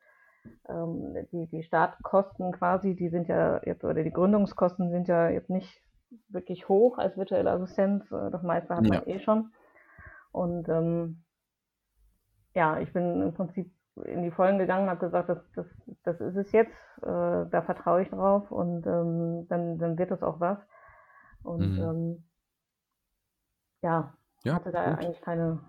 ähm, 0.68 1.16
die, 1.32 1.48
die 1.48 1.64
Startkosten 1.64 2.52
quasi, 2.52 2.96
die 2.96 3.10
sind 3.10 3.28
ja 3.28 3.62
jetzt, 3.64 3.84
oder 3.84 4.04
die 4.04 4.12
Gründungskosten 4.12 4.90
sind 4.90 5.08
ja 5.08 5.30
jetzt 5.30 5.50
nicht 5.50 5.82
wirklich 6.30 6.68
hoch 6.68 6.98
als 6.98 7.18
virtuelle 7.18 7.52
Assistenz. 7.52 8.12
Äh, 8.12 8.32
das 8.32 8.44
meiste 8.44 8.76
hat 8.76 8.86
ja. 8.86 8.96
man 8.96 9.08
eh 9.08 9.20
schon. 9.20 9.54
Und 10.32 10.68
ähm, 10.70 11.24
ja, 12.54 12.80
ich 12.80 12.92
bin 12.92 13.22
im 13.22 13.34
Prinzip 13.34 13.72
in 14.06 14.24
die 14.24 14.32
Vollen 14.32 14.58
gegangen, 14.58 14.90
habe 14.90 15.06
gesagt, 15.06 15.30
das, 15.30 15.40
das, 15.56 15.66
das 16.04 16.22
ist 16.22 16.36
es 16.36 16.52
jetzt, 16.52 16.74
äh, 17.02 17.46
da 17.50 17.62
vertraue 17.66 18.02
ich 18.02 18.10
drauf 18.10 18.52
und 18.52 18.86
ähm, 18.88 19.48
dann, 19.50 19.78
dann 19.78 19.98
wird 19.98 20.12
das 20.12 20.24
auch 20.24 20.40
was. 20.40 20.60
Und 21.44 21.78
mhm. 21.78 21.82
ähm, 21.82 22.24
ja, 23.82 24.14
ja 24.44 24.54
hatte 24.56 24.72
da 24.72 24.86
gut. 24.86 25.00
eigentlich 25.00 25.22
keine, 25.22 25.60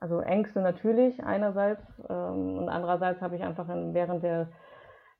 also 0.00 0.20
Ängste 0.20 0.60
natürlich 0.60 1.22
einerseits 1.24 1.82
ähm, 2.08 2.58
und 2.58 2.68
andererseits 2.68 3.20
habe 3.20 3.36
ich 3.36 3.42
einfach 3.42 3.68
in, 3.68 3.94
während 3.94 4.22
der 4.22 4.48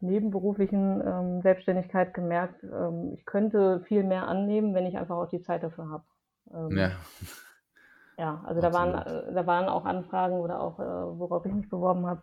nebenberuflichen 0.00 1.02
ähm, 1.06 1.42
Selbstständigkeit 1.42 2.14
gemerkt, 2.14 2.62
ähm, 2.64 3.12
ich 3.14 3.24
könnte 3.24 3.80
viel 3.80 4.04
mehr 4.04 4.28
annehmen, 4.28 4.74
wenn 4.74 4.86
ich 4.86 4.98
einfach 4.98 5.16
auch 5.16 5.28
die 5.28 5.40
Zeit 5.40 5.62
dafür 5.62 5.88
habe. 5.90 6.04
Ähm, 6.52 6.76
ja. 6.76 6.90
Ja, 8.16 8.44
also 8.46 8.60
da 8.60 8.72
waren, 8.72 8.94
äh, 8.94 9.32
da 9.34 9.46
waren 9.46 9.68
auch 9.68 9.84
Anfragen 9.84 10.36
oder 10.36 10.60
auch, 10.60 10.78
äh, 10.78 11.18
worauf 11.18 11.44
ich 11.46 11.52
mich 11.52 11.68
beworben 11.68 12.06
habe, 12.06 12.22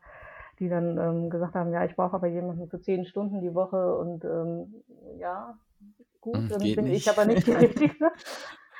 die 0.59 0.69
dann 0.69 0.97
ähm, 0.97 1.29
gesagt 1.29 1.55
haben, 1.55 1.73
ja, 1.73 1.83
ich 1.83 1.95
brauche 1.95 2.15
aber 2.15 2.27
jemanden 2.27 2.69
für 2.69 2.79
zehn 2.79 3.05
Stunden 3.05 3.41
die 3.41 3.53
Woche 3.53 3.97
und 3.97 4.23
ähm, 4.23 4.73
ja, 5.17 5.57
gut, 6.21 6.37
hm, 6.37 6.49
dann 6.49 6.59
bin 6.59 6.85
nicht. 6.85 7.07
ich 7.07 7.09
aber 7.09 7.25
nicht 7.25 7.45
die 7.45 7.51
Richtige. 7.51 8.11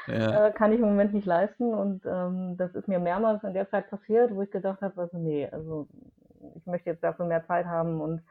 Ja. 0.07 0.47
Äh, 0.47 0.51
kann 0.51 0.71
ich 0.71 0.79
im 0.79 0.85
Moment 0.85 1.13
nicht 1.13 1.25
leisten. 1.25 1.73
Und 1.73 2.05
ähm, 2.05 2.57
das 2.57 2.75
ist 2.75 2.87
mir 2.87 2.99
mehrmals 2.99 3.43
in 3.43 3.53
der 3.53 3.69
Zeit 3.69 3.89
passiert, 3.89 4.33
wo 4.33 4.41
ich 4.41 4.51
gedacht 4.51 4.81
habe, 4.81 4.99
also 5.01 5.17
nee, 5.17 5.47
also 5.51 5.87
ich 6.55 6.65
möchte 6.65 6.89
jetzt 6.89 7.03
dafür 7.03 7.25
mehr 7.25 7.45
Zeit 7.45 7.65
haben. 7.65 8.01
Und 8.01 8.21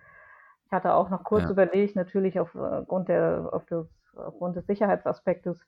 ich 0.66 0.72
hatte 0.72 0.94
auch 0.94 1.10
noch 1.10 1.24
kurz 1.24 1.44
ja. 1.44 1.50
überlegt, 1.50 1.96
natürlich 1.96 2.38
aufgrund, 2.38 3.08
der, 3.08 3.48
auf 3.52 3.64
das, 3.66 3.86
aufgrund 4.16 4.56
des 4.56 4.66
Sicherheitsaspektes, 4.66 5.66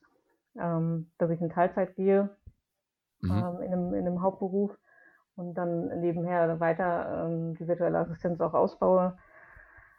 ähm, 0.59 1.11
dass 1.17 1.29
ich 1.29 1.41
in 1.41 1.49
Teilzeit 1.49 1.95
gehe. 1.95 2.29
mhm. 3.23 3.31
ähm, 3.31 3.61
in, 3.61 3.73
einem, 3.73 3.93
in 3.93 4.07
einem 4.07 4.21
Hauptberuf 4.21 4.77
und 5.35 5.55
dann 5.55 5.99
nebenher 5.99 6.59
weiter 6.59 7.25
ähm, 7.25 7.55
die 7.55 7.67
virtuelle 7.67 7.99
Assistenz 7.99 8.39
auch 8.41 8.53
ausbaue. 8.53 9.17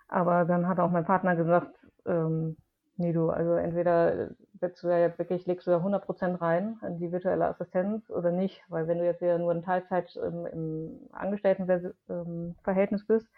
Aber 0.08 0.44
dann 0.44 0.68
hat 0.68 0.78
auch 0.78 0.90
mein 0.90 1.04
Partner 1.04 1.34
gesagt, 1.34 1.74
ähm, 2.06 2.56
nee 2.96 3.12
du, 3.12 3.30
also 3.30 3.54
entweder 3.54 4.30
setzt 4.60 4.82
du 4.82 4.88
da 4.88 4.98
jetzt 4.98 5.18
wirklich, 5.18 5.46
legst 5.46 5.66
du 5.66 5.72
da 5.72 5.78
100% 5.78 6.40
rein 6.40 6.78
in 6.86 6.98
die 6.98 7.12
virtuelle 7.12 7.46
Assistenz 7.46 8.08
oder 8.10 8.30
nicht, 8.30 8.62
weil 8.68 8.86
wenn 8.88 8.98
du 8.98 9.04
jetzt 9.04 9.20
wieder 9.20 9.38
nur 9.38 9.52
in 9.52 9.62
Teilzeit 9.62 10.16
im, 10.16 10.46
im 10.46 11.00
Angestelltenverhältnis 11.12 13.00
ähm, 13.02 13.06
bist 13.06 13.28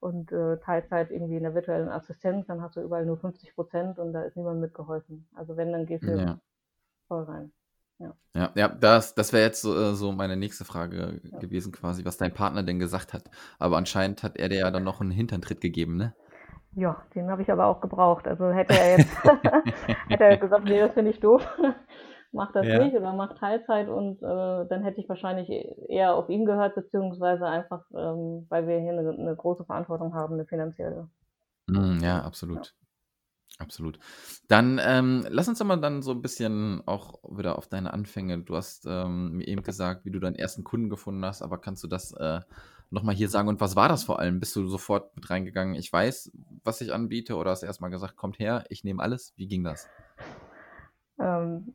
und 0.00 0.32
äh, 0.32 0.58
Teilzeit 0.58 1.10
irgendwie 1.10 1.36
in 1.36 1.42
der 1.42 1.54
virtuellen 1.54 1.88
Assistenz, 1.88 2.46
dann 2.46 2.62
hast 2.62 2.76
du 2.76 2.80
überall 2.80 3.06
nur 3.06 3.18
50% 3.18 3.98
und 3.98 4.12
da 4.12 4.22
ist 4.22 4.36
niemand 4.36 4.60
mitgeholfen. 4.60 5.26
Also 5.34 5.56
wenn, 5.56 5.72
dann 5.72 5.86
gehst 5.86 6.04
du 6.04 6.16
ja. 6.16 6.38
voll 7.08 7.24
rein. 7.24 7.52
Ja, 7.98 8.14
ja, 8.34 8.52
ja 8.54 8.68
das, 8.68 9.14
das 9.14 9.32
wäre 9.32 9.44
jetzt 9.44 9.62
so, 9.62 9.74
äh, 9.74 9.94
so 9.94 10.12
meine 10.12 10.36
nächste 10.36 10.64
Frage 10.64 11.20
ja. 11.22 11.38
gewesen, 11.38 11.72
quasi, 11.72 12.04
was 12.04 12.18
dein 12.18 12.34
Partner 12.34 12.62
denn 12.62 12.78
gesagt 12.78 13.14
hat. 13.14 13.30
Aber 13.58 13.76
anscheinend 13.78 14.22
hat 14.22 14.36
er 14.36 14.48
dir 14.48 14.58
ja 14.58 14.70
dann 14.70 14.84
noch 14.84 15.00
einen 15.00 15.10
Hinterntritt 15.10 15.60
gegeben, 15.60 15.96
ne? 15.96 16.14
Ja, 16.76 17.02
den 17.14 17.30
habe 17.30 17.40
ich 17.40 17.50
aber 17.50 17.66
auch 17.66 17.80
gebraucht. 17.80 18.28
Also 18.28 18.50
hätte 18.50 18.78
er 18.78 18.98
jetzt 18.98 19.08
hätte 20.08 20.24
er 20.24 20.36
gesagt, 20.36 20.64
nee, 20.64 20.78
das 20.78 20.92
finde 20.92 21.10
ich 21.10 21.20
doof, 21.20 21.42
mach 22.32 22.52
das 22.52 22.66
ja. 22.66 22.84
nicht 22.84 22.94
oder 22.94 23.14
mach 23.14 23.34
Teilzeit 23.38 23.88
und 23.88 24.22
äh, 24.22 24.68
dann 24.68 24.82
hätte 24.84 25.00
ich 25.00 25.08
wahrscheinlich 25.08 25.48
eher 25.88 26.14
auf 26.14 26.28
ihn 26.28 26.44
gehört, 26.44 26.74
beziehungsweise 26.74 27.46
einfach, 27.46 27.82
ähm, 27.96 28.44
weil 28.50 28.68
wir 28.68 28.78
hier 28.78 28.92
eine, 28.92 29.08
eine, 29.08 29.34
große 29.34 29.64
Verantwortung 29.64 30.14
haben, 30.14 30.34
eine 30.34 30.44
finanzielle. 30.44 31.08
Mm, 31.66 31.98
ja, 32.02 32.22
absolut. 32.22 32.66
Ja. 32.66 32.86
Absolut. 33.58 33.98
Dann 34.48 34.78
ähm, 34.84 35.26
lass 35.30 35.48
uns 35.48 35.58
doch 35.58 35.64
mal 35.64 35.80
dann 35.80 36.02
so 36.02 36.10
ein 36.10 36.20
bisschen 36.20 36.82
auch 36.84 37.22
wieder 37.26 37.56
auf 37.56 37.68
deine 37.68 37.94
Anfänge. 37.94 38.42
Du 38.42 38.54
hast 38.54 38.84
ähm, 38.86 39.38
mir 39.38 39.48
eben 39.48 39.62
gesagt, 39.62 40.04
wie 40.04 40.10
du 40.10 40.18
deinen 40.18 40.36
ersten 40.36 40.62
Kunden 40.62 40.90
gefunden 40.90 41.24
hast, 41.24 41.40
aber 41.40 41.56
kannst 41.56 41.82
du 41.82 41.88
das 41.88 42.12
äh, 42.12 42.40
nochmal 42.90 43.14
hier 43.14 43.28
sagen? 43.28 43.48
Und 43.48 43.60
was 43.60 43.76
war 43.76 43.88
das 43.88 44.04
vor 44.04 44.18
allem? 44.18 44.40
Bist 44.40 44.54
du 44.56 44.66
sofort 44.68 45.14
mit 45.16 45.28
reingegangen? 45.30 45.74
Ich 45.74 45.92
weiß, 45.92 46.32
was 46.64 46.80
ich 46.80 46.92
anbiete, 46.92 47.36
oder 47.36 47.50
hast 47.50 47.62
du 47.62 47.66
erstmal 47.66 47.90
gesagt, 47.90 48.16
kommt 48.16 48.38
her, 48.38 48.64
ich 48.68 48.84
nehme 48.84 49.02
alles? 49.02 49.32
Wie 49.36 49.48
ging 49.48 49.64
das? 49.64 49.88
Ähm, 51.18 51.74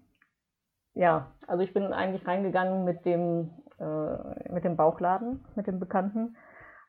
ja, 0.93 1.31
also 1.47 1.63
ich 1.63 1.73
bin 1.73 1.93
eigentlich 1.93 2.27
reingegangen 2.27 2.83
mit 2.83 3.05
dem, 3.05 3.51
äh, 3.79 4.51
mit 4.51 4.63
dem 4.63 4.75
Bauchladen, 4.75 5.43
mit 5.55 5.67
dem 5.67 5.79
Bekannten. 5.79 6.35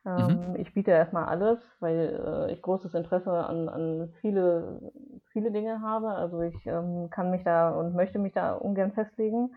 Mhm. 0.03 0.29
Ähm, 0.29 0.55
ich 0.57 0.73
biete 0.73 0.91
erstmal 0.91 1.25
alles, 1.25 1.59
weil 1.79 2.21
äh, 2.49 2.53
ich 2.53 2.61
großes 2.61 2.93
Interesse 2.93 3.31
an, 3.31 3.69
an 3.69 4.13
viele, 4.19 4.91
viele 5.31 5.51
Dinge 5.51 5.81
habe. 5.81 6.09
Also 6.09 6.41
ich 6.41 6.65
ähm, 6.65 7.09
kann 7.09 7.31
mich 7.31 7.43
da 7.43 7.71
und 7.71 7.95
möchte 7.95 8.19
mich 8.19 8.33
da 8.33 8.53
ungern 8.53 8.91
festlegen. 8.93 9.55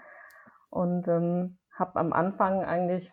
Und 0.71 1.09
ähm, 1.09 1.59
habe 1.73 1.99
am 1.99 2.13
Anfang 2.13 2.65
eigentlich, 2.65 3.11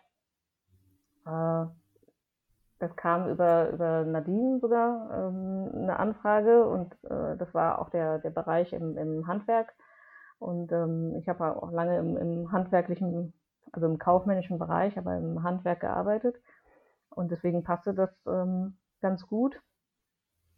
das 1.24 2.96
kam 2.96 3.30
über, 3.30 3.70
über 3.70 4.04
Nadine 4.04 4.58
sogar, 4.60 5.10
ähm, 5.12 5.70
eine 5.74 5.98
Anfrage 5.98 6.66
und 6.66 6.92
äh, 7.04 7.36
das 7.36 7.52
war 7.54 7.78
auch 7.78 7.90
der, 7.90 8.18
der 8.18 8.30
Bereich 8.30 8.72
im, 8.72 8.96
im 8.98 9.26
Handwerk. 9.26 9.74
Und 10.38 10.72
ähm, 10.72 11.14
ich 11.16 11.28
habe 11.28 11.62
auch 11.62 11.70
lange 11.70 11.98
im, 11.98 12.16
im 12.16 12.52
handwerklichen, 12.52 13.32
also 13.72 13.86
im 13.86 13.98
kaufmännischen 13.98 14.58
Bereich, 14.58 14.98
aber 14.98 15.16
im 15.16 15.42
Handwerk 15.42 15.80
gearbeitet. 15.80 16.36
Und 17.08 17.30
deswegen 17.30 17.62
passte 17.62 17.94
das 17.94 18.10
ähm, 18.26 18.76
ganz 19.00 19.26
gut. 19.26 19.60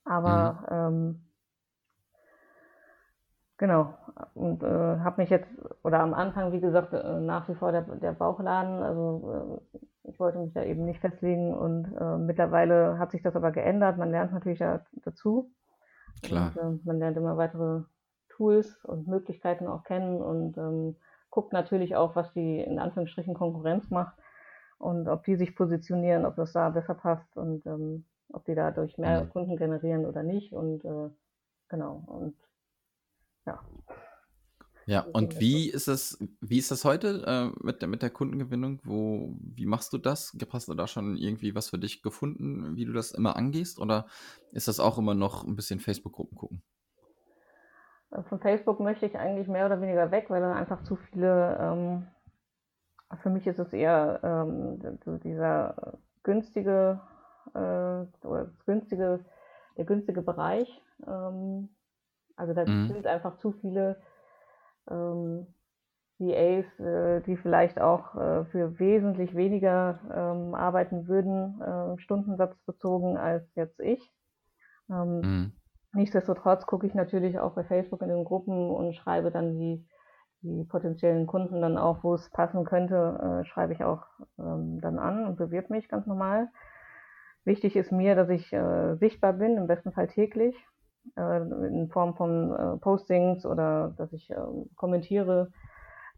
Aber 0.04 0.90
mhm. 0.90 1.25
Genau, 3.58 3.94
und 4.34 4.62
äh, 4.62 4.66
habe 4.66 5.22
mich 5.22 5.30
jetzt, 5.30 5.48
oder 5.82 6.00
am 6.00 6.14
Anfang, 6.14 6.52
wie 6.52 6.60
gesagt, 6.60 6.92
äh, 6.92 7.20
nach 7.20 7.48
wie 7.48 7.54
vor 7.54 7.72
der, 7.72 7.82
der 7.82 8.12
Bauchladen, 8.12 8.82
also 8.82 9.60
äh, 9.72 9.76
ich 10.08 10.20
wollte 10.20 10.38
mich 10.38 10.52
da 10.52 10.62
eben 10.62 10.84
nicht 10.84 11.00
festlegen 11.00 11.54
und 11.54 11.92
äh, 11.98 12.16
mittlerweile 12.16 12.98
hat 12.98 13.10
sich 13.10 13.22
das 13.22 13.34
aber 13.34 13.50
geändert. 13.50 13.98
Man 13.98 14.10
lernt 14.10 14.32
natürlich 14.32 14.60
ja 14.60 14.80
dazu. 15.04 15.50
Klar. 16.22 16.52
Und, 16.54 16.80
äh, 16.80 16.84
man 16.84 16.98
lernt 16.98 17.16
immer 17.16 17.36
weitere 17.36 17.82
Tools 18.28 18.84
und 18.84 19.08
Möglichkeiten 19.08 19.66
auch 19.66 19.82
kennen 19.82 20.20
und 20.20 20.56
ähm, 20.58 20.96
guckt 21.30 21.52
natürlich 21.52 21.96
auch, 21.96 22.16
was 22.16 22.32
die 22.32 22.60
in 22.60 22.78
Anführungsstrichen 22.78 23.34
Konkurrenz 23.34 23.90
macht 23.90 24.16
und 24.78 25.08
ob 25.08 25.24
die 25.24 25.36
sich 25.36 25.56
positionieren, 25.56 26.24
ob 26.24 26.36
das 26.36 26.52
da 26.52 26.70
besser 26.70 26.94
passt 26.94 27.36
und 27.36 27.66
ähm, 27.66 28.04
ob 28.32 28.44
die 28.44 28.54
dadurch 28.54 28.98
mehr 28.98 29.24
mhm. 29.24 29.30
Kunden 29.30 29.56
generieren 29.56 30.06
oder 30.06 30.22
nicht. 30.22 30.52
Und 30.52 30.84
äh, 30.84 31.10
genau, 31.68 32.02
und 32.06 32.36
ja. 33.46 33.60
Ja, 34.88 35.04
und 35.12 35.40
wie 35.40 35.68
ist 35.68 35.88
es, 35.88 36.16
wie 36.40 36.58
ist 36.58 36.70
das 36.70 36.84
heute 36.84 37.24
äh, 37.26 37.64
mit, 37.64 37.82
der, 37.82 37.88
mit 37.88 38.02
der 38.02 38.10
Kundengewinnung? 38.10 38.78
Wo, 38.84 39.34
wie 39.40 39.66
machst 39.66 39.92
du 39.92 39.98
das? 39.98 40.36
Hast 40.52 40.68
du 40.68 40.74
da 40.74 40.86
schon 40.86 41.16
irgendwie 41.16 41.56
was 41.56 41.70
für 41.70 41.78
dich 41.78 42.02
gefunden, 42.02 42.76
wie 42.76 42.84
du 42.84 42.92
das 42.92 43.10
immer 43.10 43.34
angehst? 43.34 43.80
Oder 43.80 44.06
ist 44.52 44.68
das 44.68 44.78
auch 44.78 44.96
immer 44.96 45.14
noch 45.14 45.44
ein 45.44 45.56
bisschen 45.56 45.80
Facebook-Gruppen 45.80 46.38
gucken? 46.38 46.62
Äh, 48.12 48.22
von 48.22 48.38
Facebook 48.38 48.78
möchte 48.78 49.06
ich 49.06 49.18
eigentlich 49.18 49.48
mehr 49.48 49.66
oder 49.66 49.80
weniger 49.80 50.12
weg, 50.12 50.26
weil 50.28 50.40
dann 50.40 50.56
einfach 50.56 50.84
zu 50.84 50.94
viele 50.94 51.58
ähm, 51.60 52.06
für 53.22 53.30
mich 53.30 53.46
ist 53.46 53.58
es 53.58 53.72
eher 53.72 54.20
ähm, 54.22 54.98
dieser 55.22 55.98
günstige, 56.22 57.00
äh, 57.54 58.26
oder 58.26 58.50
günstige, 58.66 59.24
der 59.76 59.84
günstige 59.84 60.22
Bereich. 60.22 60.82
Ähm, 61.06 61.68
also 62.36 62.54
da 62.54 62.64
mhm. 62.66 62.88
sind 62.88 63.06
einfach 63.06 63.38
zu 63.38 63.52
viele 63.52 64.00
ähm, 64.90 65.46
VAs, 66.18 66.80
äh, 66.80 67.20
die 67.22 67.36
vielleicht 67.36 67.80
auch 67.80 68.14
äh, 68.14 68.44
für 68.46 68.78
wesentlich 68.78 69.34
weniger 69.34 70.00
ähm, 70.14 70.54
arbeiten 70.54 71.08
würden, 71.08 71.60
äh, 71.60 71.98
stundensatzbezogen 72.00 73.16
als 73.16 73.44
jetzt 73.54 73.80
ich. 73.80 74.00
Ähm, 74.90 75.20
mhm. 75.20 75.52
Nichtsdestotrotz 75.92 76.66
gucke 76.66 76.86
ich 76.86 76.94
natürlich 76.94 77.38
auch 77.38 77.54
bei 77.54 77.64
Facebook 77.64 78.02
in 78.02 78.08
den 78.08 78.24
Gruppen 78.24 78.70
und 78.70 78.94
schreibe 78.94 79.30
dann 79.30 79.58
die 79.58 79.86
die 80.42 80.64
potenziellen 80.64 81.26
Kunden 81.26 81.60
dann 81.60 81.78
auch, 81.78 82.04
wo 82.04 82.14
es 82.14 82.30
passen 82.30 82.64
könnte, 82.64 83.40
äh, 83.42 83.44
schreibe 83.46 83.72
ich 83.72 83.82
auch 83.84 84.04
ähm, 84.38 84.80
dann 84.80 84.98
an 84.98 85.26
und 85.26 85.36
bewirb 85.36 85.70
mich 85.70 85.88
ganz 85.88 86.06
normal. 86.06 86.48
Wichtig 87.44 87.76
ist 87.76 87.92
mir, 87.92 88.14
dass 88.14 88.28
ich 88.28 88.52
äh, 88.52 88.96
sichtbar 88.96 89.34
bin, 89.34 89.56
im 89.56 89.66
besten 89.66 89.92
Fall 89.92 90.08
täglich, 90.08 90.56
in 91.16 91.88
Form 91.88 92.14
von 92.14 92.52
äh, 92.52 92.76
Postings 92.78 93.46
oder 93.46 93.94
dass 93.96 94.12
ich 94.12 94.30
ähm, 94.30 94.68
kommentiere. 94.76 95.50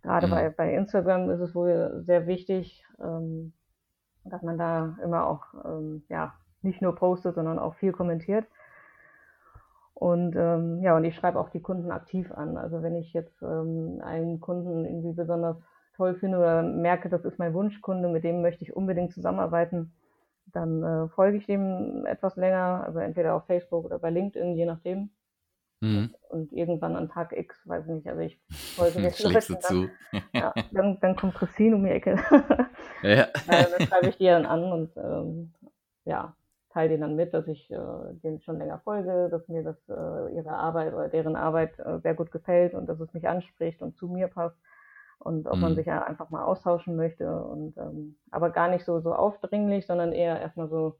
Gerade 0.02 0.26
mhm. 0.26 0.30
bei, 0.30 0.50
bei 0.50 0.74
Instagram 0.74 1.30
ist 1.30 1.40
es 1.40 1.54
wohl 1.54 2.02
sehr 2.04 2.26
wichtig, 2.26 2.84
ähm, 3.00 3.52
dass 4.24 4.42
man 4.42 4.58
da 4.58 4.96
immer 5.02 5.26
auch 5.26 5.42
ähm, 5.64 6.04
ja, 6.08 6.34
nicht 6.62 6.82
nur 6.82 6.94
postet, 6.94 7.34
sondern 7.34 7.58
auch 7.58 7.74
viel 7.74 7.92
kommentiert. 7.92 8.46
Und 9.94 10.36
ähm, 10.36 10.80
ja, 10.82 10.96
und 10.96 11.04
ich 11.04 11.16
schreibe 11.16 11.40
auch 11.40 11.50
die 11.50 11.62
Kunden 11.62 11.90
aktiv 11.90 12.30
an. 12.30 12.56
Also 12.56 12.82
wenn 12.82 12.94
ich 12.94 13.12
jetzt 13.12 13.42
ähm, 13.42 14.00
einen 14.04 14.40
Kunden 14.40 14.84
irgendwie 14.84 15.12
besonders 15.12 15.56
toll 15.96 16.14
finde 16.14 16.38
oder 16.38 16.62
merke, 16.62 17.08
das 17.08 17.24
ist 17.24 17.40
mein 17.40 17.52
Wunschkunde, 17.52 18.08
mit 18.08 18.22
dem 18.22 18.40
möchte 18.40 18.62
ich 18.62 18.76
unbedingt 18.76 19.12
zusammenarbeiten, 19.12 19.92
dann 20.52 20.82
äh, 20.82 21.08
folge 21.08 21.38
ich 21.38 21.46
dem 21.46 22.06
etwas 22.06 22.36
länger, 22.36 22.84
also 22.86 22.98
entweder 22.98 23.34
auf 23.34 23.46
Facebook 23.46 23.84
oder 23.84 23.98
bei 23.98 24.10
LinkedIn, 24.10 24.54
je 24.54 24.66
nachdem. 24.66 25.10
Mhm. 25.80 26.14
Und 26.28 26.52
irgendwann 26.52 26.96
an 26.96 27.08
Tag 27.08 27.32
X, 27.32 27.56
weiß 27.66 27.84
ich 27.86 27.92
nicht, 27.92 28.08
also 28.08 28.20
ich 28.20 28.38
folge 28.76 28.98
jetzt 29.02 29.20
Schlägst 29.20 29.50
du 29.50 29.58
zu. 29.60 29.88
ja, 30.34 30.52
dann, 30.72 30.98
dann 31.00 31.16
kommt 31.16 31.34
Christine 31.34 31.76
um 31.76 31.84
die 31.84 31.90
Ecke. 31.90 32.16
ja. 33.02 33.28
dann 33.46 33.86
schreibe 33.86 34.08
ich 34.08 34.16
die 34.16 34.26
dann 34.26 34.46
an 34.46 34.72
und 34.72 34.96
ähm, 34.96 35.54
ja, 36.04 36.34
teile 36.70 36.90
denen 36.90 37.02
dann 37.02 37.16
mit, 37.16 37.32
dass 37.32 37.46
ich 37.46 37.70
äh, 37.70 37.76
denen 38.22 38.40
schon 38.40 38.58
länger 38.58 38.78
folge, 38.80 39.28
dass 39.30 39.48
mir 39.48 39.62
das 39.62 39.76
äh, 39.88 40.34
ihre 40.34 40.50
Arbeit 40.50 40.94
oder 40.94 41.08
deren 41.08 41.36
Arbeit 41.36 41.78
äh, 41.78 41.98
sehr 42.00 42.14
gut 42.14 42.30
gefällt 42.30 42.74
und 42.74 42.86
dass 42.86 43.00
es 43.00 43.12
mich 43.12 43.28
anspricht 43.28 43.82
und 43.82 43.96
zu 43.96 44.08
mir 44.08 44.28
passt 44.28 44.56
und 45.18 45.46
ob 45.46 45.56
mhm. 45.56 45.60
man 45.60 45.74
sich 45.74 45.86
ja 45.86 46.02
einfach 46.02 46.30
mal 46.30 46.44
austauschen 46.44 46.96
möchte 46.96 47.42
und 47.42 47.76
ähm, 47.76 48.16
aber 48.30 48.50
gar 48.50 48.68
nicht 48.68 48.84
so 48.84 49.00
so 49.00 49.14
aufdringlich, 49.14 49.86
sondern 49.86 50.12
eher 50.12 50.40
erstmal 50.40 50.68
so 50.68 50.98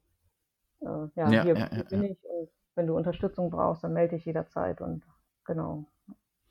äh, 0.80 0.86
ja, 0.86 1.30
ja, 1.30 1.42
hier 1.42 1.56
ja, 1.56 1.68
ja, 1.72 1.82
bin 1.84 2.04
ich 2.04 2.18
und 2.24 2.48
wenn 2.74 2.86
du 2.86 2.96
Unterstützung 2.96 3.50
brauchst, 3.50 3.84
dann 3.84 3.92
melde 3.92 4.16
dich 4.16 4.24
jederzeit 4.24 4.80
und 4.80 5.04
genau. 5.44 5.86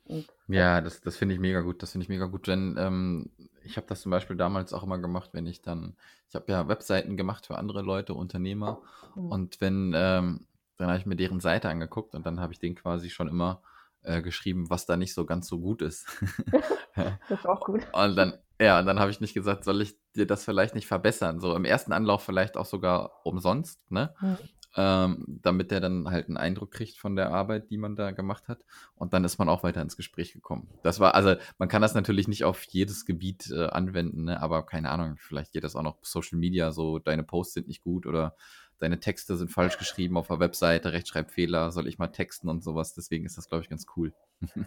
Und, 0.04 0.26
ja, 0.46 0.80
das, 0.80 1.00
das 1.00 1.16
finde 1.16 1.34
ich 1.34 1.40
mega 1.40 1.60
gut. 1.60 1.82
Das 1.82 1.92
finde 1.92 2.04
ich 2.04 2.08
mega 2.08 2.26
gut, 2.26 2.46
denn 2.46 2.76
ähm, 2.78 3.30
ich 3.64 3.76
habe 3.76 3.86
das 3.86 4.00
zum 4.00 4.10
Beispiel 4.10 4.36
damals 4.36 4.72
auch 4.72 4.82
immer 4.82 4.98
gemacht, 4.98 5.30
wenn 5.32 5.46
ich 5.46 5.62
dann, 5.62 5.96
ich 6.28 6.34
habe 6.34 6.50
ja 6.50 6.68
Webseiten 6.68 7.16
gemacht 7.16 7.46
für 7.46 7.58
andere 7.58 7.82
Leute, 7.82 8.14
Unternehmer. 8.14 8.80
Mhm. 9.14 9.30
Und 9.30 9.60
wenn, 9.60 9.92
ähm, 9.94 10.46
dann 10.78 10.88
habe 10.88 10.98
ich 10.98 11.06
mir 11.06 11.16
deren 11.16 11.40
Seite 11.40 11.68
angeguckt 11.68 12.14
und 12.14 12.24
dann 12.24 12.40
habe 12.40 12.52
ich 12.52 12.58
denen 12.58 12.76
quasi 12.76 13.10
schon 13.10 13.28
immer 13.28 13.62
äh, 14.08 14.22
geschrieben, 14.22 14.70
was 14.70 14.86
da 14.86 14.96
nicht 14.96 15.14
so 15.14 15.26
ganz 15.26 15.46
so 15.46 15.60
gut 15.60 15.82
ist. 15.82 16.06
das 17.28 17.40
ist 17.40 17.46
auch 17.46 17.60
gut. 17.60 17.86
Und 17.92 18.16
dann, 18.16 18.34
ja, 18.60 18.80
und 18.80 18.86
dann 18.86 18.98
habe 18.98 19.10
ich 19.10 19.20
nicht 19.20 19.34
gesagt, 19.34 19.64
soll 19.64 19.82
ich 19.82 19.96
dir 20.16 20.26
das 20.26 20.44
vielleicht 20.44 20.74
nicht 20.74 20.86
verbessern? 20.86 21.40
So 21.40 21.54
im 21.54 21.64
ersten 21.64 21.92
Anlauf 21.92 22.22
vielleicht 22.22 22.56
auch 22.56 22.66
sogar 22.66 23.24
umsonst, 23.24 23.90
ne? 23.90 24.14
Mhm. 24.20 24.36
ähm, 24.76 25.24
damit 25.42 25.70
der 25.70 25.80
dann 25.80 26.10
halt 26.10 26.28
einen 26.28 26.36
Eindruck 26.36 26.70
kriegt 26.70 26.96
von 26.98 27.16
der 27.16 27.30
Arbeit, 27.30 27.70
die 27.70 27.78
man 27.78 27.96
da 27.96 28.10
gemacht 28.10 28.48
hat. 28.48 28.64
Und 28.94 29.12
dann 29.12 29.24
ist 29.24 29.38
man 29.38 29.48
auch 29.48 29.62
weiter 29.62 29.82
ins 29.82 29.96
Gespräch 29.96 30.32
gekommen. 30.32 30.68
Das 30.82 31.00
war, 31.00 31.14
also 31.14 31.36
man 31.58 31.68
kann 31.68 31.82
das 31.82 31.94
natürlich 31.94 32.28
nicht 32.28 32.44
auf 32.44 32.64
jedes 32.64 33.04
Gebiet 33.04 33.50
äh, 33.50 33.66
anwenden, 33.66 34.24
ne? 34.24 34.40
aber 34.40 34.64
keine 34.64 34.90
Ahnung, 34.90 35.16
vielleicht 35.18 35.52
geht 35.52 35.64
das 35.64 35.76
auch 35.76 35.82
noch 35.82 35.98
Social 36.02 36.38
Media, 36.38 36.72
so 36.72 36.98
deine 36.98 37.24
Posts 37.24 37.54
sind 37.54 37.68
nicht 37.68 37.82
gut 37.82 38.06
oder 38.06 38.34
deine 38.80 39.00
Texte 39.00 39.36
sind 39.36 39.50
falsch 39.50 39.78
geschrieben 39.78 40.16
auf 40.16 40.28
der 40.28 40.40
Webseite, 40.40 40.92
Rechtschreibfehler, 40.92 41.70
soll 41.70 41.86
ich 41.86 41.98
mal 41.98 42.08
texten 42.08 42.48
und 42.48 42.62
sowas. 42.62 42.94
Deswegen 42.94 43.24
ist 43.24 43.38
das, 43.38 43.48
glaube 43.48 43.62
ich, 43.62 43.70
ganz 43.70 43.86
cool. 43.96 44.12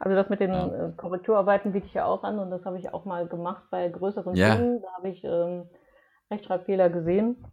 Also 0.00 0.14
das 0.14 0.28
mit 0.28 0.38
den 0.38 0.52
ja. 0.52 0.66
Äh, 0.66 0.92
Korrekturarbeiten 0.96 1.72
biete 1.72 1.86
ich 1.86 1.94
ja 1.94 2.04
auch 2.04 2.22
an 2.22 2.38
und 2.38 2.50
das 2.50 2.64
habe 2.64 2.78
ich 2.78 2.94
auch 2.94 3.04
mal 3.04 3.26
gemacht 3.26 3.64
bei 3.70 3.88
größeren 3.88 4.36
ja. 4.36 4.54
Filmen. 4.54 4.80
Da 4.80 4.88
habe 4.96 5.08
ich 5.08 5.24
ähm, 5.24 5.68
Rechtschreibfehler 6.30 6.88
gesehen 6.88 7.44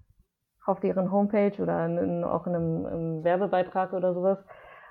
auf 0.66 0.80
deren 0.80 1.12
Homepage 1.12 1.62
oder 1.62 1.86
in, 1.86 2.24
auch 2.24 2.48
in 2.48 2.56
einem, 2.56 2.86
einem, 2.86 3.24
Werbebeitrag 3.24 3.94
oder 3.94 4.14
sowas. 4.14 4.38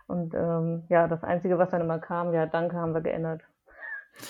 Und 0.07 0.35
ähm, 0.35 0.85
ja, 0.89 1.09
das 1.09 1.23
Einzige, 1.23 1.59
was 1.59 1.71
dann 1.71 1.81
immer 1.81 1.99
kam, 1.99 2.33
ja, 2.33 2.47
danke, 2.47 2.77
haben 2.77 2.95
wir 2.95 3.01
geändert. 3.01 3.43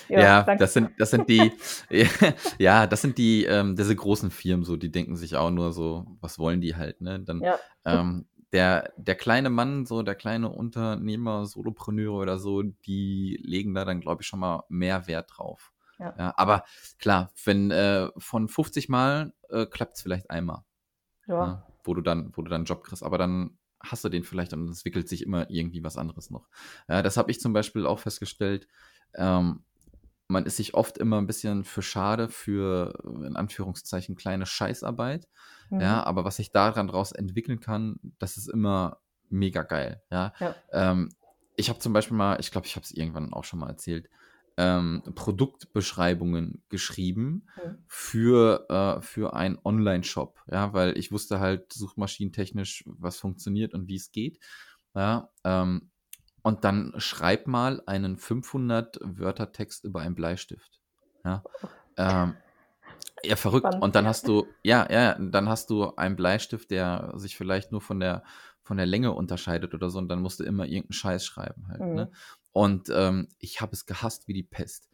Ja, 0.09 0.21
ja 0.21 0.57
das 0.57 0.73
sind, 0.73 0.91
das 0.99 1.11
sind 1.11 1.29
die, 1.29 1.53
ja, 2.59 2.87
das 2.87 3.03
sind 3.03 3.19
die, 3.19 3.45
ähm, 3.45 3.77
diese 3.77 3.95
großen 3.95 4.31
Firmen 4.31 4.65
so, 4.65 4.77
die 4.77 4.91
denken 4.91 5.17
sich 5.17 5.37
auch 5.37 5.51
nur 5.51 5.73
so, 5.73 6.07
was 6.21 6.39
wollen 6.39 6.61
die 6.61 6.77
halt, 6.77 7.01
ne? 7.01 7.21
Dann, 7.21 7.41
ja. 7.43 7.59
ähm, 7.85 8.27
der, 8.53 8.93
der 8.97 9.17
kleine 9.17 9.51
Mann, 9.51 9.85
so 9.85 10.03
der 10.03 10.15
kleine 10.15 10.49
Unternehmer, 10.49 11.45
Solopreneure 11.45 12.23
oder 12.23 12.39
so, 12.39 12.63
die 12.63 13.39
legen 13.43 13.75
da 13.75 13.85
dann, 13.85 14.01
glaube 14.01 14.23
ich, 14.23 14.29
schon 14.29 14.39
mal 14.39 14.63
mehr 14.69 15.09
Wert 15.09 15.33
drauf. 15.37 15.73
Ja. 15.99 16.15
ja 16.17 16.35
aber 16.37 16.65
klar, 16.99 17.33
wenn 17.45 17.71
äh, 17.73 18.09
von 18.17 18.49
50 18.49 18.89
Mal 18.89 19.33
äh, 19.51 19.67
klappt 19.67 19.97
es 19.97 20.03
vielleicht 20.03 20.31
einmal. 20.31 20.63
Ja. 21.27 21.47
Ne? 21.47 21.63
Wo 21.83 21.95
du 21.95 22.01
dann, 22.01 22.31
wo 22.37 22.43
du 22.43 22.49
dann 22.49 22.61
einen 22.61 22.65
Job 22.65 22.85
kriegst, 22.85 23.03
aber 23.03 23.19
dann 23.19 23.59
hast 23.81 24.05
du 24.05 24.09
den 24.09 24.25
vielleicht 24.25 24.53
und 24.53 24.69
es 24.69 24.79
entwickelt 24.79 25.09
sich 25.09 25.23
immer 25.23 25.51
irgendwie 25.51 25.85
was 25.85 25.97
anderes 25.97 26.31
noch. 26.31 26.49
Ja, 26.89 27.03
das 27.03 27.17
habe 27.17 27.31
ich 27.31 27.41
zum 27.41 27.53
Beispiel 27.53 27.87
auch 27.87 27.99
festgestellt. 27.99 28.67
Ähm, 29.15 29.65
man 30.29 30.47
ist 30.47 30.57
sich 30.57 30.75
oft 30.75 30.99
immer 30.99 31.21
ein 31.21 31.27
bisschen 31.27 31.65
für 31.65 31.83
schade 31.83 32.29
für, 32.29 32.95
in 33.05 33.37
Anführungszeichen, 33.37 34.17
kleine 34.17 34.47
Scheißarbeit. 34.47 35.29
Mhm. 35.71 35.81
Ja, 35.81 36.05
aber 36.05 36.25
was 36.25 36.37
sich 36.37 36.51
daran 36.51 36.87
daraus 36.87 37.13
entwickeln 37.13 37.61
kann, 37.61 37.97
das 38.19 38.37
ist 38.37 38.49
immer 38.49 39.01
mega 39.29 39.63
geil. 39.63 40.03
Ja. 40.11 40.33
ja. 40.41 40.55
Ähm, 40.73 41.11
ich 41.57 41.69
habe 41.69 41.79
zum 41.79 41.93
Beispiel 41.93 42.17
mal, 42.17 42.39
ich 42.41 42.51
glaube, 42.51 42.67
ich 42.67 42.77
habe 42.77 42.85
es 42.85 42.93
irgendwann 42.93 43.33
auch 43.33 43.45
schon 43.45 43.61
mal 43.61 43.69
erzählt, 43.69 44.09
ähm, 44.57 45.03
Produktbeschreibungen 45.15 46.63
geschrieben 46.69 47.47
mhm. 47.57 47.79
für, 47.87 48.67
äh, 48.69 49.03
für 49.03 49.35
einen 49.35 49.59
Online-Shop, 49.65 50.41
ja, 50.51 50.73
weil 50.73 50.97
ich 50.97 51.11
wusste 51.11 51.41
halt 51.41 51.73
suchmaschinentechnisch, 51.73 52.85
was 52.87 53.19
funktioniert 53.19 53.75
und 53.75 53.89
wie 53.89 53.97
es 53.97 54.13
geht. 54.13 54.39
Ja, 54.95 55.31
ähm, 55.43 55.91
und 56.45 56.63
dann 56.63 56.93
schreib 56.99 57.47
mal 57.47 57.83
einen 57.87 58.19
500 58.19 59.01
Wörter 59.03 59.51
Text 59.51 59.85
über 59.85 60.01
einen 60.01 60.15
Bleistift. 60.15 60.79
Ja, 61.25 61.43
ähm, 61.97 62.37
ja 63.25 63.37
verrückt. 63.37 63.67
Spannend. 63.67 63.83
Und 63.83 63.95
dann 63.97 64.07
hast 64.07 64.29
du, 64.29 64.47
ja, 64.63 64.87
ja, 64.93 65.15
dann 65.19 65.49
hast 65.49 65.71
du 65.71 65.97
einen 65.97 66.17
Bleistift, 66.17 66.71
der 66.71 67.15
sich 67.17 67.37
vielleicht 67.37 67.73
nur 67.73 67.81
von 67.81 67.99
der 67.99 68.23
von 68.63 68.77
der 68.79 68.87
Länge 68.87 69.13
unterscheidet 69.13 69.75
oder 69.75 69.91
so, 69.91 69.99
und 69.99 70.09
dann 70.09 70.21
musst 70.21 70.41
du 70.41 70.45
immer 70.45 70.65
irgendeinen 70.65 70.93
Scheiß 70.93 71.25
schreiben 71.25 71.69
halt. 71.69 71.81
Ne? 71.81 71.87
Mhm. 71.87 71.95
Ne? 71.95 72.13
Und 72.53 72.91
ähm, 72.95 73.29
ich 73.39 73.61
habe 73.61 73.73
es 73.73 73.85
gehasst 73.87 74.29
wie 74.29 74.33
die 74.33 74.43
Pest. 74.43 74.89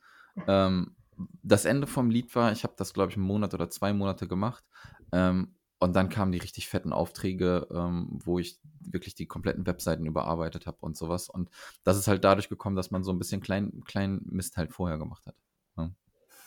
Ähm, 0.47 0.97
das 1.43 1.65
Ende 1.65 1.87
vom 1.87 2.11
Lied 2.11 2.35
war, 2.35 2.53
ich 2.53 2.65
habe 2.65 2.75
das, 2.77 2.95
glaube 2.95 3.11
ich, 3.11 3.17
einen 3.17 3.27
Monat 3.27 3.55
oder 3.55 3.71
zwei 3.71 3.93
Monate 3.93 4.27
gemacht. 4.27 4.65
Ähm, 5.13 5.55
und 5.81 5.97
dann 5.97 6.11
kamen 6.11 6.31
die 6.31 6.39
richtig 6.39 6.69
fetten 6.69 6.93
Aufträge, 6.93 7.67
ähm, 7.73 8.21
wo 8.23 8.39
ich 8.39 8.61
wirklich 8.81 9.15
die 9.15 9.27
kompletten 9.27 9.67
Webseiten 9.67 10.05
überarbeitet 10.05 10.67
habe 10.67 10.77
und 10.81 10.95
sowas. 10.97 11.31
Und 11.31 11.51
das 11.85 11.97
ist 11.97 12.07
halt 12.07 12.23
dadurch 12.23 12.51
gekommen, 12.51 12.77
dass 12.77 12.91
man 12.91 13.03
so 13.03 13.13
ein 13.13 13.19
bisschen 13.19 13.41
kleinen 13.41 13.83
klein 13.85 14.21
Mist 14.27 14.59
halt 14.59 14.73
vorher 14.73 14.99
gemacht 14.99 15.27
hat. 15.27 15.35
Ja. 15.79 15.91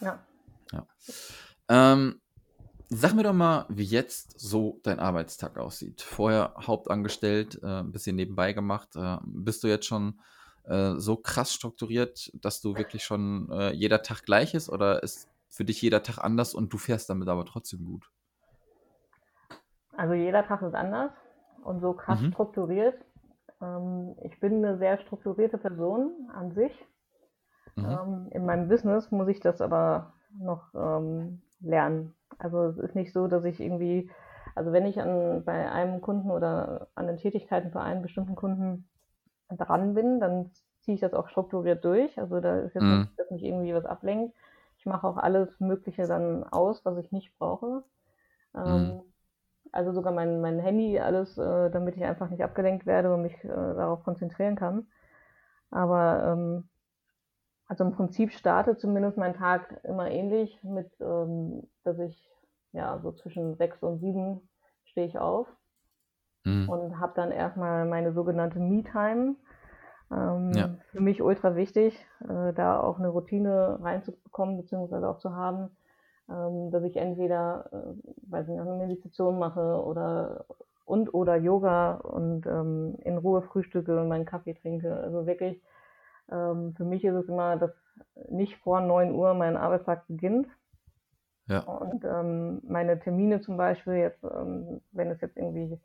Ja. 0.02 0.20
ja. 0.72 0.88
Ähm, 1.68 2.22
sag 2.90 3.16
mir 3.16 3.24
doch 3.24 3.34
mal, 3.34 3.66
wie 3.70 3.84
jetzt 3.84 4.40
so 4.40 4.80
dein 4.84 5.00
Arbeitstag 5.00 5.58
aussieht. 5.58 6.04
Vorher 6.04 6.54
hauptangestellt, 6.60 7.60
äh, 7.64 7.80
ein 7.80 7.92
bisschen 7.92 8.16
nebenbei 8.16 8.54
gemacht. 8.54 8.96
Äh, 8.96 9.18
bist 9.26 9.64
du 9.64 9.68
jetzt 9.68 9.88
schon 9.88 10.20
äh, 10.66 10.94
so 10.98 11.16
krass 11.16 11.52
strukturiert, 11.52 12.32
dass 12.36 12.62
du 12.62 12.78
wirklich 12.78 13.04
schon 13.04 13.50
äh, 13.52 13.74
jeder 13.74 14.04
Tag 14.04 14.26
gleich 14.26 14.54
ist 14.54 14.70
oder 14.70 15.02
ist 15.02 15.28
für 15.50 15.66
dich 15.66 15.82
jeder 15.82 16.04
Tag 16.04 16.20
anders 16.20 16.54
und 16.54 16.72
du 16.72 16.78
fährst 16.78 17.10
damit 17.10 17.30
aber 17.30 17.46
trotzdem 17.46 17.84
gut? 17.84 18.12
Also 19.96 20.14
jeder 20.14 20.46
Tag 20.46 20.62
ist 20.62 20.76
anders 20.76 21.12
und 21.64 21.80
so 21.80 21.94
krass 21.94 22.22
mhm. 22.22 22.32
strukturiert. 22.32 22.96
Ähm, 23.62 24.16
ich 24.22 24.40
bin 24.40 24.64
eine 24.64 24.78
sehr 24.78 24.98
strukturierte 25.00 25.58
Person 25.58 26.30
an 26.34 26.52
sich. 26.52 26.74
Mhm. 27.76 27.86
Ähm, 27.86 28.28
in 28.32 28.46
meinem 28.46 28.68
Business 28.68 29.12
muss 29.12 29.28
ich 29.28 29.40
das 29.40 29.62
aber 29.62 30.14
noch 30.38 30.74
ähm, 30.74 31.42
lernen. 31.62 32.16
Also 32.38 32.64
es 32.64 32.78
ist 32.78 32.96
nicht 32.96 33.14
so, 33.14 33.28
dass 33.28 33.46
ich 33.46 33.60
irgendwie, 33.60 34.10
also 34.56 34.72
wenn 34.72 34.86
ich 34.86 35.00
an, 35.02 35.44
bei 35.46 35.72
einem 35.72 36.02
Kunden 36.02 36.32
oder 36.32 36.88
an 36.96 37.08
den 37.08 37.18
Tätigkeiten 37.18 37.72
für 37.72 37.82
einen 37.82 38.02
bestimmten 38.02 38.36
Kunden 38.36 38.90
dran 39.50 39.94
bin, 39.94 40.20
dann 40.20 40.52
ziehe 40.82 40.96
ich 40.96 41.02
das 41.02 41.14
auch 41.14 41.30
strukturiert 41.30 41.86
durch. 41.86 42.20
Also 42.20 42.40
da 42.40 42.60
ist 42.60 42.74
jetzt 42.74 42.84
mhm. 42.84 43.02
nicht, 43.02 43.20
dass 43.20 43.32
mich 43.32 43.44
irgendwie 43.44 43.74
was 43.74 43.86
ablenkt. 43.86 44.36
Ich 44.78 44.86
mache 44.86 45.08
auch 45.08 45.18
alles 45.18 45.60
Mögliche 45.60 46.08
dann 46.08 46.44
aus, 46.44 46.84
was 46.84 46.98
ich 46.98 47.12
nicht 47.12 47.38
brauche. 47.38 47.84
Ähm, 48.56 48.88
mhm. 48.88 49.02
Also 49.74 49.92
sogar 49.92 50.14
mein, 50.14 50.40
mein 50.40 50.60
Handy, 50.60 51.00
alles, 51.00 51.36
äh, 51.38 51.72
damit 51.72 51.98
ich 51.98 52.04
einfach 52.04 52.30
nicht 52.30 52.44
abgelenkt 52.44 52.86
werde 52.86 53.12
und 53.12 53.24
mich 53.24 53.44
äh, 53.44 53.48
darauf 53.48 54.04
konzentrieren 54.04 54.56
kann. 54.56 54.86
Aber 55.72 56.32
ähm, 56.32 56.70
also 57.68 57.84
im 57.84 57.92
Prinzip 57.92 58.32
startet 58.32 58.80
zumindest 58.80 59.18
mein 59.18 59.34
Tag 59.34 59.80
immer 59.84 60.12
ähnlich 60.12 60.64
mit, 60.64 60.92
ähm, 61.02 61.68
dass 61.84 61.98
ich 61.98 62.30
ja 62.72 63.00
so 63.00 63.12
zwischen 63.14 63.56
sechs 63.56 63.82
und 63.82 64.00
sieben 64.00 64.48
stehe 64.86 65.08
ich 65.08 65.18
auf 65.18 65.48
mhm. 66.44 66.70
und 66.70 67.00
habe 67.00 67.14
dann 67.16 67.32
erstmal 67.32 67.86
meine 67.86 68.14
sogenannte 68.14 68.60
Me-Time. 68.60 69.36
Ähm, 70.12 70.52
ja. 70.54 70.76
Für 70.92 71.02
mich 71.02 71.24
ultra 71.24 71.56
wichtig, 71.56 71.98
äh, 72.30 72.54
da 72.54 72.80
auch 72.80 73.00
eine 73.00 73.10
Routine 73.10 73.80
reinzubekommen, 73.82 74.58
beziehungsweise 74.58 75.10
auch 75.10 75.18
zu 75.18 75.36
haben, 75.36 75.76
ähm, 76.30 76.72
dass 76.72 76.84
ich 76.84 76.98
entweder, 76.98 77.70
äh, 77.72 78.32
weiß 78.32 78.48
nicht, 78.48 78.60
eine 78.60 78.76
Meditation 78.76 79.40
mache 79.40 79.84
oder 79.84 80.46
und 80.86 81.14
oder 81.14 81.36
Yoga 81.38 81.96
und 81.96 82.46
ähm, 82.46 82.98
in 83.04 83.18
Ruhe 83.18 83.42
frühstücke 83.42 84.00
und 84.00 84.08
meinen 84.10 84.26
Kaffee 84.26 84.54
trinke. 84.54 84.96
Also 84.96 85.26
wirklich, 85.26 85.62
ähm, 86.32 86.74
für 86.76 86.86
mich 86.86 87.04
ist 87.04 87.16
es 87.16 87.30
immer, 87.30 87.58
dass 87.58 87.72
nicht 88.30 88.58
vor 88.58 88.82
9 88.82 89.14
Uhr 89.14 89.34
mein 89.34 89.58
Arbeitstag 89.58 90.08
beginnt. 90.08 90.48
Ja. 91.48 91.60
Und 91.60 92.06
ähm, 92.06 92.62
meine 92.64 93.00
Termine 93.00 93.42
zum 93.42 93.58
Beispiel, 93.58 93.96
jetzt, 93.96 94.24
ähm, 94.24 94.82
wenn 94.92 95.12
es 95.12 95.20
jetzt 95.22 95.38
irgendwie 95.38 95.80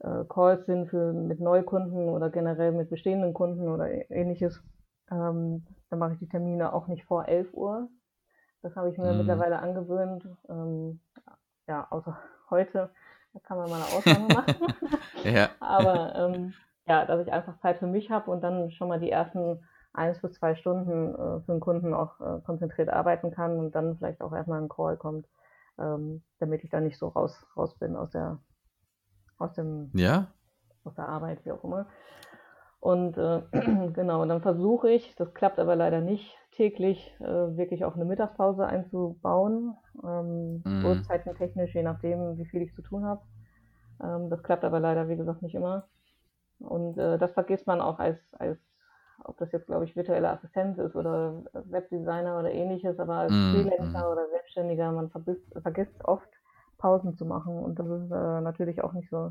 äh, 0.00 0.24
Calls 0.28 0.64
sind 0.66 0.88
für, 0.88 1.12
mit 1.12 1.40
Neukunden 1.40 2.08
oder 2.08 2.30
generell 2.30 2.72
mit 2.72 2.88
bestehenden 2.90 3.34
Kunden 3.34 3.68
oder 3.68 4.10
ähnliches, 4.10 4.62
ähm, 5.10 5.66
dann 5.90 5.98
mache 5.98 6.14
ich 6.14 6.18
die 6.20 6.28
Termine 6.28 6.72
auch 6.72 6.88
nicht 6.88 7.04
vor 7.04 7.28
11 7.28 7.52
Uhr, 7.52 7.88
das 8.62 8.76
habe 8.76 8.90
ich 8.90 8.98
mir 8.98 9.12
mhm. 9.12 9.18
mittlerweile 9.18 9.58
angewöhnt. 9.58 10.26
Ähm, 10.48 11.00
ja, 11.66 11.86
außer 11.90 12.16
heute, 12.50 12.90
da 13.32 13.40
kann 13.40 13.58
man 13.58 13.70
mal 13.70 13.76
eine 13.76 13.96
Ausnahme 13.96 14.28
machen. 14.34 14.74
ja. 15.24 15.48
Aber 15.60 16.14
ähm, 16.14 16.54
ja, 16.86 17.04
dass 17.04 17.26
ich 17.26 17.32
einfach 17.32 17.58
Zeit 17.58 17.78
für 17.78 17.86
mich 17.86 18.10
habe 18.10 18.30
und 18.30 18.40
dann 18.40 18.70
schon 18.72 18.88
mal 18.88 19.00
die 19.00 19.10
ersten 19.10 19.60
eins 19.92 20.20
bis 20.20 20.34
zwei 20.34 20.54
Stunden 20.54 21.14
äh, 21.14 21.40
für 21.40 21.52
den 21.52 21.60
Kunden 21.60 21.94
auch 21.94 22.20
äh, 22.20 22.40
konzentriert 22.44 22.88
arbeiten 22.88 23.30
kann 23.30 23.58
und 23.58 23.74
dann 23.74 23.96
vielleicht 23.96 24.20
auch 24.22 24.32
erstmal 24.32 24.60
ein 24.60 24.68
Call 24.68 24.96
kommt, 24.96 25.26
ähm, 25.78 26.22
damit 26.38 26.64
ich 26.64 26.70
da 26.70 26.80
nicht 26.80 26.98
so 26.98 27.08
raus, 27.08 27.46
raus 27.56 27.74
bin 27.78 27.96
aus 27.96 28.10
der 28.10 28.38
aus 29.38 29.52
dem 29.54 29.90
ja? 29.94 30.28
aus 30.84 30.94
der 30.94 31.08
Arbeit, 31.08 31.44
wie 31.44 31.52
auch 31.52 31.62
immer. 31.64 31.86
Und 32.82 33.16
äh, 33.16 33.42
genau, 33.92 34.26
dann 34.26 34.42
versuche 34.42 34.90
ich, 34.90 35.14
das 35.14 35.32
klappt 35.34 35.60
aber 35.60 35.76
leider 35.76 36.00
nicht, 36.00 36.36
täglich 36.50 37.14
äh, 37.20 37.56
wirklich 37.56 37.84
auch 37.84 37.94
eine 37.94 38.04
Mittagspause 38.04 38.66
einzubauen, 38.66 39.76
ähm. 40.02 40.64
Uhrzeiten 40.84 41.36
technisch, 41.36 41.72
je 41.76 41.84
nachdem, 41.84 42.36
wie 42.38 42.44
viel 42.44 42.60
ich 42.62 42.74
zu 42.74 42.82
tun 42.82 43.04
habe. 43.04 43.22
Ähm, 44.02 44.30
das 44.30 44.42
klappt 44.42 44.64
aber 44.64 44.80
leider, 44.80 45.08
wie 45.08 45.16
gesagt, 45.16 45.42
nicht 45.42 45.54
immer. 45.54 45.86
Und 46.58 46.98
äh, 46.98 47.18
das 47.18 47.30
vergisst 47.30 47.68
man 47.68 47.80
auch 47.80 48.00
als, 48.00 48.18
als, 48.32 48.58
ob 49.22 49.38
das 49.38 49.52
jetzt, 49.52 49.68
glaube 49.68 49.84
ich, 49.84 49.94
virtuelle 49.94 50.30
Assistenz 50.30 50.76
ist 50.78 50.96
oder 50.96 51.44
Webdesigner 51.52 52.36
oder 52.40 52.50
ähnliches, 52.50 52.98
aber 52.98 53.14
als 53.14 53.32
mm. 53.32 53.52
Freelancer 53.52 54.08
mm. 54.08 54.12
oder 54.12 54.28
Selbstständiger, 54.28 54.90
man 54.90 55.08
vergisst, 55.08 55.46
vergisst 55.62 56.04
oft 56.04 56.28
Pausen 56.78 57.16
zu 57.16 57.26
machen 57.26 57.56
und 57.60 57.78
das 57.78 57.86
ist 57.86 58.10
äh, 58.10 58.40
natürlich 58.40 58.82
auch 58.82 58.92
nicht 58.92 59.08
so, 59.08 59.30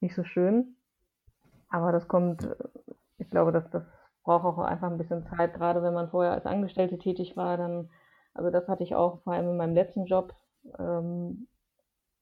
nicht 0.00 0.14
so 0.14 0.24
schön. 0.24 0.76
Aber 1.68 1.92
das 1.92 2.08
kommt, 2.08 2.44
äh, 2.44 2.54
ich 3.18 3.30
glaube, 3.30 3.52
dass 3.52 3.68
das 3.70 3.84
braucht 4.24 4.44
auch 4.44 4.58
einfach 4.58 4.90
ein 4.90 4.98
bisschen 4.98 5.22
Zeit, 5.26 5.54
gerade 5.54 5.82
wenn 5.82 5.94
man 5.94 6.08
vorher 6.08 6.32
als 6.32 6.46
Angestellte 6.46 6.98
tätig 6.98 7.36
war, 7.36 7.56
dann, 7.56 7.90
also 8.32 8.50
das 8.50 8.68
hatte 8.68 8.82
ich 8.82 8.94
auch 8.94 9.20
vor 9.22 9.34
allem 9.34 9.50
in 9.50 9.56
meinem 9.56 9.74
letzten 9.74 10.06
Job, 10.06 10.34
ähm, 10.78 11.46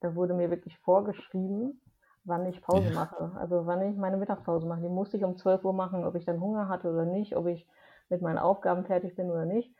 da 0.01 0.15
wurde 0.15 0.33
mir 0.33 0.49
wirklich 0.49 0.77
vorgeschrieben, 0.79 1.81
wann 2.25 2.45
ich 2.45 2.61
Pause 2.61 2.89
ja. 2.89 2.93
mache. 2.93 3.31
Also 3.35 3.65
wann 3.65 3.81
ich 3.81 3.97
meine 3.97 4.17
Mittagspause 4.17 4.67
mache. 4.67 4.81
Die 4.81 4.89
musste 4.89 5.17
ich 5.17 5.23
um 5.23 5.37
12 5.37 5.63
Uhr 5.63 5.73
machen, 5.73 6.03
ob 6.03 6.15
ich 6.15 6.25
dann 6.25 6.41
Hunger 6.41 6.67
hatte 6.67 6.91
oder 6.91 7.05
nicht, 7.05 7.35
ob 7.37 7.47
ich 7.47 7.65
mit 8.09 8.21
meinen 8.21 8.37
Aufgaben 8.37 8.85
fertig 8.85 9.15
bin 9.15 9.31
oder 9.31 9.45
nicht. 9.45 9.73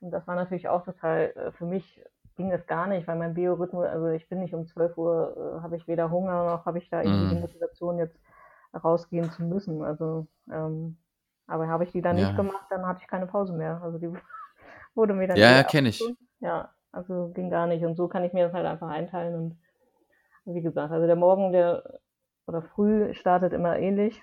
Und 0.00 0.10
das 0.10 0.26
war 0.26 0.34
natürlich 0.34 0.68
auch 0.68 0.84
total, 0.84 1.32
äh, 1.34 1.52
für 1.52 1.66
mich 1.66 2.02
ging 2.36 2.50
das 2.50 2.66
gar 2.66 2.86
nicht, 2.86 3.06
weil 3.06 3.16
mein 3.16 3.34
Biorhythmus, 3.34 3.86
also 3.86 4.06
ich 4.08 4.28
bin 4.28 4.40
nicht 4.40 4.54
um 4.54 4.66
12 4.66 4.96
Uhr, 4.96 5.36
äh, 5.36 5.62
habe 5.62 5.76
ich 5.76 5.86
weder 5.88 6.10
Hunger 6.10 6.44
noch 6.44 6.66
habe 6.66 6.78
ich 6.78 6.88
da 6.88 7.02
irgendwie 7.02 7.26
mm. 7.26 7.36
die 7.36 7.40
Motivation 7.40 7.98
jetzt 7.98 8.18
rausgehen 8.74 9.30
zu 9.32 9.42
müssen. 9.42 9.82
Also, 9.82 10.26
ähm, 10.50 10.96
aber 11.46 11.68
habe 11.68 11.84
ich 11.84 11.92
die 11.92 12.02
dann 12.02 12.16
ja. 12.16 12.26
nicht 12.26 12.36
gemacht, 12.36 12.66
dann 12.70 12.86
hatte 12.86 13.00
ich 13.02 13.08
keine 13.08 13.26
Pause 13.26 13.52
mehr. 13.52 13.80
Also 13.82 13.98
die 13.98 14.08
wurde 14.94 15.14
mir 15.14 15.28
dann. 15.28 15.36
Ja, 15.36 15.52
ja 15.52 15.62
kenne 15.62 15.88
ich. 15.88 16.02
Ja, 16.40 16.70
also 16.92 17.30
ging 17.34 17.50
gar 17.50 17.66
nicht. 17.66 17.84
Und 17.84 17.96
so 17.96 18.08
kann 18.08 18.24
ich 18.24 18.32
mir 18.32 18.44
das 18.44 18.54
halt 18.54 18.66
einfach 18.66 18.88
einteilen. 18.88 19.34
Und 19.34 20.54
wie 20.54 20.62
gesagt, 20.62 20.92
also 20.92 21.06
der 21.06 21.16
Morgen, 21.16 21.52
der 21.52 22.00
oder 22.46 22.62
früh 22.62 23.14
startet 23.14 23.52
immer 23.52 23.78
ähnlich. 23.78 24.22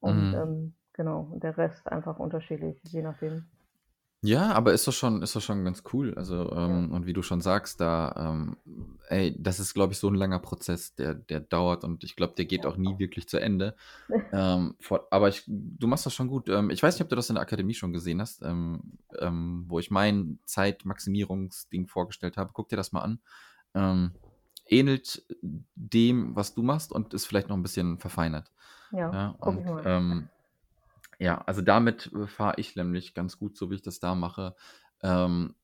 Und 0.00 0.30
mhm. 0.30 0.34
ähm, 0.34 0.74
genau, 0.92 1.28
und 1.32 1.42
der 1.42 1.56
Rest 1.56 1.90
einfach 1.90 2.18
unterschiedlich, 2.18 2.80
je 2.84 3.02
nachdem. 3.02 3.46
Ja, 4.24 4.52
aber 4.52 4.72
ist 4.72 4.88
doch 4.88 4.92
schon, 4.92 5.20
ist 5.20 5.36
doch 5.36 5.42
schon 5.42 5.66
ganz 5.66 5.82
cool. 5.92 6.14
Also, 6.14 6.50
ähm, 6.52 6.92
und 6.92 7.04
wie 7.04 7.12
du 7.12 7.20
schon 7.20 7.42
sagst, 7.42 7.78
da, 7.78 8.32
ähm, 8.32 8.56
ey, 9.08 9.36
das 9.38 9.60
ist, 9.60 9.74
glaube 9.74 9.92
ich, 9.92 9.98
so 9.98 10.08
ein 10.08 10.14
langer 10.14 10.38
Prozess, 10.38 10.94
der, 10.94 11.14
der 11.14 11.40
dauert 11.40 11.84
und 11.84 12.04
ich 12.04 12.16
glaube, 12.16 12.32
der 12.34 12.46
geht 12.46 12.64
auch 12.64 12.78
nie 12.78 12.98
wirklich 12.98 13.28
zu 13.28 13.38
Ende. 13.38 13.76
ähm, 14.32 14.76
vor, 14.80 15.06
aber 15.10 15.28
ich, 15.28 15.42
du 15.46 15.86
machst 15.86 16.06
das 16.06 16.14
schon 16.14 16.28
gut. 16.28 16.48
Ähm, 16.48 16.70
ich 16.70 16.82
weiß 16.82 16.94
nicht, 16.94 17.02
ob 17.02 17.10
du 17.10 17.16
das 17.16 17.28
in 17.28 17.34
der 17.34 17.42
Akademie 17.42 17.74
schon 17.74 17.92
gesehen 17.92 18.22
hast, 18.22 18.40
ähm, 18.40 18.80
ähm, 19.18 19.66
wo 19.68 19.78
ich 19.78 19.90
mein 19.90 20.38
Zeitmaximierungsding 20.46 21.86
vorgestellt 21.86 22.38
habe. 22.38 22.52
Guck 22.54 22.70
dir 22.70 22.76
das 22.76 22.92
mal 22.92 23.02
an. 23.02 23.18
Ähm, 23.74 24.12
ähnelt 24.66 25.22
dem, 25.42 26.34
was 26.34 26.54
du 26.54 26.62
machst 26.62 26.92
und 26.92 27.12
ist 27.12 27.26
vielleicht 27.26 27.50
noch 27.50 27.56
ein 27.56 27.62
bisschen 27.62 27.98
verfeinert. 27.98 28.50
Ja, 28.90 29.12
Ja, 29.12 29.28
und 29.40 29.66
ähm, 29.84 30.28
ja, 31.18 31.40
also 31.42 31.62
damit 31.62 32.12
äh, 32.12 32.26
fahre 32.26 32.54
ich 32.58 32.76
nämlich 32.76 33.14
ganz 33.14 33.38
gut, 33.38 33.56
so 33.56 33.70
wie 33.70 33.76
ich 33.76 33.82
das 33.82 34.00
da 34.00 34.14
mache. 34.14 34.54
Ähm, 35.02 35.54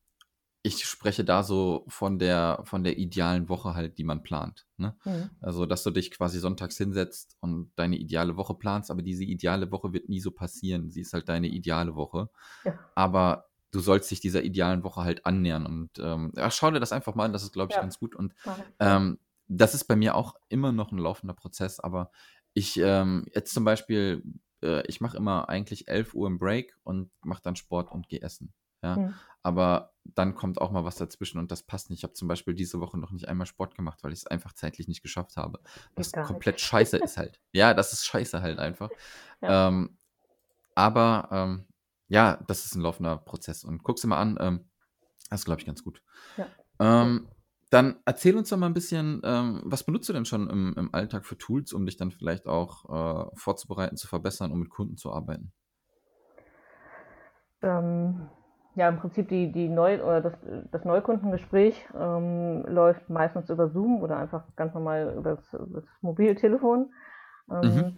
ich 0.62 0.84
spreche 0.84 1.24
da 1.24 1.42
so 1.42 1.84
von 1.88 2.18
der, 2.18 2.60
von 2.64 2.84
der 2.84 2.98
idealen 2.98 3.48
Woche 3.48 3.74
halt, 3.74 3.96
die 3.96 4.04
man 4.04 4.22
plant. 4.22 4.66
Ne? 4.76 4.94
Mhm. 5.04 5.30
Also, 5.40 5.64
dass 5.64 5.82
du 5.82 5.90
dich 5.90 6.10
quasi 6.10 6.38
sonntags 6.38 6.76
hinsetzt 6.76 7.38
und 7.40 7.72
deine 7.76 7.96
ideale 7.96 8.36
Woche 8.36 8.54
planst, 8.54 8.90
aber 8.90 9.00
diese 9.00 9.24
ideale 9.24 9.72
Woche 9.72 9.92
wird 9.94 10.10
nie 10.10 10.20
so 10.20 10.30
passieren. 10.30 10.90
Sie 10.90 11.00
ist 11.00 11.14
halt 11.14 11.28
deine 11.30 11.48
ideale 11.48 11.94
Woche. 11.94 12.28
Ja. 12.64 12.78
Aber 12.94 13.46
du 13.70 13.80
sollst 13.80 14.10
dich 14.10 14.20
dieser 14.20 14.42
idealen 14.42 14.84
Woche 14.84 15.02
halt 15.02 15.24
annähern. 15.24 15.64
Und 15.64 15.98
ähm, 15.98 16.32
ja, 16.36 16.50
schau 16.50 16.70
dir 16.70 16.80
das 16.80 16.92
einfach 16.92 17.14
mal 17.14 17.24
an, 17.24 17.32
das 17.32 17.42
ist, 17.42 17.52
glaube 17.52 17.72
ich, 17.72 17.76
ja. 17.76 17.82
ganz 17.82 17.98
gut. 17.98 18.14
Und 18.14 18.34
ähm, 18.80 19.18
das 19.48 19.74
ist 19.74 19.84
bei 19.84 19.96
mir 19.96 20.14
auch 20.14 20.34
immer 20.48 20.72
noch 20.72 20.92
ein 20.92 20.98
laufender 20.98 21.34
Prozess, 21.34 21.80
aber 21.80 22.10
ich 22.52 22.76
ähm, 22.78 23.26
jetzt 23.34 23.54
zum 23.54 23.64
Beispiel 23.64 24.22
äh, 24.62 24.86
ich 24.86 25.00
mache 25.00 25.16
immer 25.16 25.48
eigentlich 25.48 25.88
11 25.88 26.14
Uhr 26.14 26.26
im 26.26 26.38
Break 26.38 26.76
und 26.84 27.10
mache 27.22 27.42
dann 27.42 27.56
Sport 27.56 27.92
und 27.92 28.08
gehe 28.08 28.22
essen. 28.22 28.52
Ja? 28.82 28.96
Mhm. 28.96 29.14
Aber 29.42 29.92
dann 30.04 30.34
kommt 30.34 30.60
auch 30.60 30.70
mal 30.70 30.84
was 30.84 30.96
dazwischen 30.96 31.38
und 31.38 31.50
das 31.50 31.62
passt 31.62 31.90
nicht. 31.90 32.00
Ich 32.00 32.04
habe 32.04 32.12
zum 32.12 32.28
Beispiel 32.28 32.54
diese 32.54 32.80
Woche 32.80 32.98
noch 32.98 33.10
nicht 33.10 33.28
einmal 33.28 33.46
Sport 33.46 33.74
gemacht, 33.74 34.02
weil 34.02 34.12
ich 34.12 34.20
es 34.20 34.26
einfach 34.26 34.52
zeitlich 34.52 34.88
nicht 34.88 35.02
geschafft 35.02 35.36
habe. 35.36 35.60
Was 35.94 36.12
komplett 36.12 36.56
nicht. 36.56 36.64
scheiße 36.64 36.98
ist 36.98 37.16
halt. 37.16 37.40
Ja, 37.52 37.74
das 37.74 37.92
ist 37.92 38.06
scheiße 38.06 38.42
halt 38.42 38.58
einfach. 38.58 38.90
Ja. 39.40 39.68
Ähm, 39.68 39.98
aber 40.74 41.28
ähm, 41.30 41.66
ja, 42.08 42.42
das 42.48 42.64
ist 42.64 42.74
ein 42.74 42.82
laufender 42.82 43.16
Prozess. 43.18 43.64
Und 43.64 43.82
guck 43.82 43.98
sie 43.98 44.06
mal 44.06 44.18
an, 44.18 44.36
ähm, 44.40 44.70
das 45.30 45.40
ist, 45.40 45.44
glaube 45.44 45.60
ich, 45.60 45.66
ganz 45.66 45.82
gut. 45.84 46.02
Ja. 46.36 46.46
Ähm, 46.80 47.28
dann 47.70 47.96
erzähl 48.04 48.36
uns 48.36 48.48
doch 48.48 48.56
mal 48.56 48.66
ein 48.66 48.74
bisschen, 48.74 49.22
ähm, 49.24 49.62
was 49.64 49.84
benutzt 49.84 50.08
du 50.08 50.12
denn 50.12 50.24
schon 50.24 50.50
im, 50.50 50.74
im 50.76 50.94
Alltag 50.94 51.24
für 51.24 51.38
Tools, 51.38 51.72
um 51.72 51.86
dich 51.86 51.96
dann 51.96 52.10
vielleicht 52.10 52.46
auch 52.46 52.84
äh, 52.88 53.30
vorzubereiten, 53.34 53.96
zu 53.96 54.08
verbessern, 54.08 54.50
um 54.52 54.58
mit 54.58 54.70
Kunden 54.70 54.96
zu 54.96 55.12
arbeiten? 55.12 55.52
Ähm, 57.62 58.28
ja, 58.74 58.88
im 58.88 58.98
Prinzip 58.98 59.28
die, 59.28 59.52
die 59.52 59.68
Neu 59.68 60.02
oder 60.02 60.20
das, 60.20 60.34
das 60.72 60.84
Neukundengespräch 60.84 61.88
ähm, 61.94 62.64
läuft 62.66 63.08
meistens 63.08 63.50
über 63.50 63.68
Zoom 63.68 64.02
oder 64.02 64.16
einfach 64.16 64.44
ganz 64.56 64.74
normal 64.74 65.14
über 65.16 65.36
das, 65.36 65.50
das 65.50 65.84
Mobiltelefon. 66.00 66.92
Ähm, 67.50 67.74
mhm. 67.74 67.96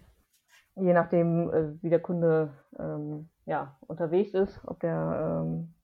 Je 0.84 0.92
nachdem, 0.92 1.50
äh, 1.50 1.82
wie 1.82 1.90
der 1.90 2.00
Kunde 2.00 2.52
ähm, 2.78 3.28
ja, 3.46 3.76
unterwegs 3.86 4.34
ist, 4.34 4.60
ob 4.66 4.80
der 4.80 5.44
ähm, 5.44 5.74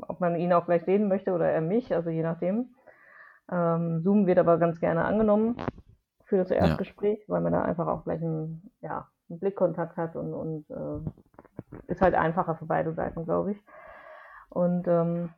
ob 0.00 0.20
man 0.20 0.36
ihn 0.36 0.52
auch 0.52 0.66
gleich 0.66 0.84
sehen 0.84 1.08
möchte 1.08 1.32
oder 1.32 1.48
er 1.48 1.60
mich, 1.60 1.94
also 1.94 2.10
je 2.10 2.22
nachdem. 2.22 2.74
Ähm, 3.50 4.00
Zoom 4.02 4.26
wird 4.26 4.38
aber 4.38 4.58
ganz 4.58 4.80
gerne 4.80 5.04
angenommen 5.04 5.56
für 6.24 6.36
das 6.36 6.50
Erstgespräch, 6.50 7.20
ja. 7.20 7.24
weil 7.28 7.40
man 7.40 7.52
da 7.52 7.62
einfach 7.62 7.86
auch 7.86 8.04
gleich 8.04 8.20
einen, 8.20 8.70
ja, 8.80 9.08
einen 9.30 9.38
Blickkontakt 9.38 9.96
hat 9.96 10.16
und, 10.16 10.34
und 10.34 10.70
äh, 10.70 11.80
ist 11.86 12.00
halt 12.00 12.14
einfacher 12.14 12.56
für 12.56 12.66
beide 12.66 12.92
Seiten, 12.92 13.24
glaube 13.24 13.52
ich. 13.52 13.58
Und 14.48 14.88
ähm, 14.88 15.30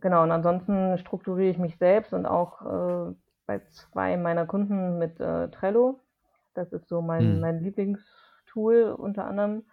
genau, 0.00 0.22
und 0.22 0.32
ansonsten 0.32 0.98
strukturiere 0.98 1.50
ich 1.50 1.58
mich 1.58 1.76
selbst 1.78 2.12
und 2.12 2.26
auch 2.26 2.62
äh, 2.62 3.14
bei 3.46 3.60
zwei 3.70 4.16
meiner 4.16 4.46
Kunden 4.46 4.98
mit 4.98 5.20
äh, 5.20 5.48
Trello. 5.48 6.00
Das 6.54 6.72
ist 6.72 6.88
so 6.88 7.00
mein, 7.00 7.34
hm. 7.34 7.40
mein 7.40 7.60
Lieblingstool 7.60 8.94
unter 8.98 9.26
anderem. 9.26 9.64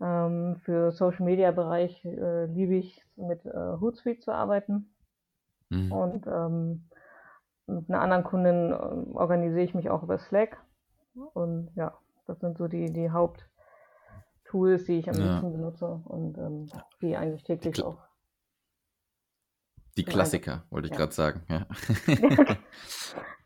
Ähm, 0.00 0.56
für 0.64 0.92
Social 0.92 1.24
Media 1.24 1.50
Bereich 1.50 2.04
äh, 2.04 2.46
liebe 2.46 2.74
ich 2.74 3.04
mit 3.16 3.44
äh, 3.46 3.76
Hootsuite 3.80 4.20
zu 4.20 4.32
arbeiten. 4.32 4.93
Mhm. 5.74 5.92
Und 5.92 6.26
ähm, 6.26 6.88
mit 7.66 7.88
einer 7.88 8.00
anderen 8.00 8.24
Kundin 8.24 8.72
äh, 8.72 9.16
organisiere 9.16 9.62
ich 9.62 9.74
mich 9.74 9.90
auch 9.90 10.02
über 10.02 10.18
Slack. 10.18 10.58
Und 11.32 11.70
ja, 11.76 11.96
das 12.26 12.40
sind 12.40 12.58
so 12.58 12.68
die, 12.68 12.92
die 12.92 13.10
Haupttools, 13.10 14.84
die 14.84 14.98
ich 14.98 15.08
am 15.08 15.16
ja. 15.16 15.24
liebsten 15.24 15.52
benutze 15.52 15.86
und 16.04 16.38
ähm, 16.38 16.68
die 17.00 17.16
eigentlich 17.16 17.44
täglich 17.44 17.74
die 17.74 17.82
auch. 17.82 17.98
Die 19.96 20.04
Klassiker, 20.04 20.64
wollte 20.70 20.88
ich 20.88 20.92
ja. 20.92 20.98
gerade 20.98 21.12
sagen. 21.12 21.42
Ja. 21.48 21.66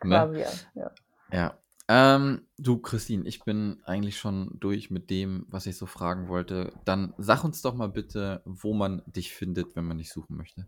ne? 0.04 0.38
ja. 0.38 0.48
ja. 0.74 0.90
ja. 1.30 1.58
Ähm, 1.90 2.46
du, 2.58 2.78
Christine, 2.78 3.26
ich 3.26 3.44
bin 3.44 3.80
eigentlich 3.84 4.18
schon 4.18 4.50
durch 4.60 4.90
mit 4.90 5.08
dem, 5.08 5.46
was 5.48 5.66
ich 5.66 5.78
so 5.78 5.86
fragen 5.86 6.28
wollte. 6.28 6.72
Dann 6.84 7.14
sag 7.16 7.44
uns 7.44 7.62
doch 7.62 7.74
mal 7.74 7.88
bitte, 7.88 8.42
wo 8.44 8.74
man 8.74 9.02
dich 9.06 9.32
findet, 9.32 9.74
wenn 9.74 9.84
man 9.84 9.96
dich 9.96 10.12
suchen 10.12 10.36
möchte. 10.36 10.66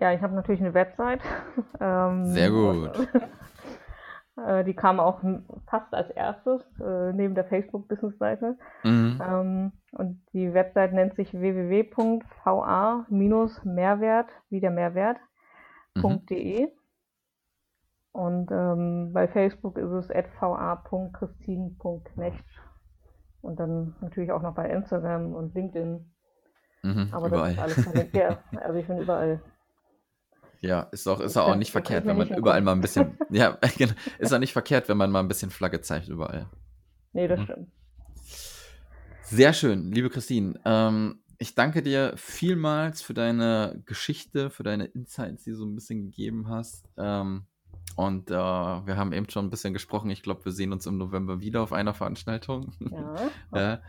Ja, 0.00 0.12
ich 0.12 0.22
habe 0.22 0.34
natürlich 0.34 0.60
eine 0.60 0.74
Website. 0.74 1.20
Ähm, 1.82 2.26
Sehr 2.26 2.50
gut. 2.50 3.08
Äh, 4.46 4.64
die 4.64 4.74
kam 4.74 5.00
auch 5.00 5.20
fast 5.66 5.92
als 5.92 6.08
erstes 6.10 6.62
äh, 6.80 7.12
neben 7.12 7.34
der 7.34 7.44
Facebook-Business-Seite. 7.44 8.56
Mhm. 8.84 9.20
Ähm, 9.22 9.72
und 9.92 10.22
die 10.32 10.54
Website 10.54 10.94
nennt 10.94 11.14
sich 11.16 11.34
www.va-mehrwert, 11.34 14.28
wie 14.48 14.60
der 14.60 14.70
Mehrwert.de. 14.70 16.62
Mhm. 16.62 16.68
Und 18.12 18.50
ähm, 18.50 19.12
bei 19.12 19.28
Facebook 19.28 19.76
ist 19.76 19.90
es 19.90 20.08
va.christine.knecht. 20.08 22.46
Und 23.42 23.60
dann 23.60 23.94
natürlich 24.00 24.32
auch 24.32 24.42
noch 24.42 24.54
bei 24.54 24.70
Instagram 24.70 25.34
und 25.34 25.54
LinkedIn. 25.54 26.10
Mhm, 26.82 27.08
Aber 27.12 27.26
überall. 27.26 27.42
das 27.42 27.52
ist 27.52 27.60
alles 27.60 27.82
verlinkt. 27.82 28.16
Ja, 28.16 28.38
also 28.62 28.78
ich 28.78 28.86
bin 28.86 28.96
überall. 28.98 29.42
Ja, 30.60 30.82
ist 30.92 31.08
auch, 31.08 31.20
ist 31.20 31.36
auch 31.36 31.56
nicht 31.56 31.72
verkehrt, 31.72 32.04
wenn 32.04 32.18
man 32.18 32.28
überall 32.28 32.60
mal 32.60 32.72
ein 32.72 32.80
bisschen, 32.80 33.16
ja, 33.30 33.58
genau, 33.78 33.94
ist 34.18 34.32
auch 34.32 34.38
nicht 34.38 34.52
verkehrt, 34.52 34.88
wenn 34.88 34.96
man 34.96 35.10
mal 35.10 35.20
ein 35.20 35.28
bisschen 35.28 35.50
Flagge 35.50 35.80
zeigt 35.80 36.08
überall. 36.08 36.50
Nee, 37.12 37.28
das 37.28 37.40
mhm. 37.40 37.44
stimmt. 37.44 37.68
Sehr 39.22 39.52
schön, 39.52 39.92
liebe 39.92 40.10
Christine. 40.10 40.60
Ähm, 40.64 41.20
ich 41.38 41.54
danke 41.54 41.82
dir 41.82 42.12
vielmals 42.16 43.00
für 43.00 43.14
deine 43.14 43.82
Geschichte, 43.86 44.50
für 44.50 44.62
deine 44.62 44.84
Insights, 44.84 45.44
die 45.44 45.50
du 45.50 45.56
so 45.56 45.64
ein 45.64 45.74
bisschen 45.74 46.02
gegeben 46.02 46.48
hast. 46.48 46.86
Ähm, 46.98 47.46
und 47.96 48.30
äh, 48.30 48.34
wir 48.34 48.96
haben 48.96 49.12
eben 49.12 49.28
schon 49.30 49.46
ein 49.46 49.50
bisschen 49.50 49.72
gesprochen. 49.72 50.10
Ich 50.10 50.22
glaube, 50.22 50.44
wir 50.44 50.52
sehen 50.52 50.72
uns 50.72 50.86
im 50.86 50.98
November 50.98 51.40
wieder 51.40 51.62
auf 51.62 51.72
einer 51.72 51.94
Veranstaltung. 51.94 52.72
Ja. 52.90 53.30
ja. 53.54 53.80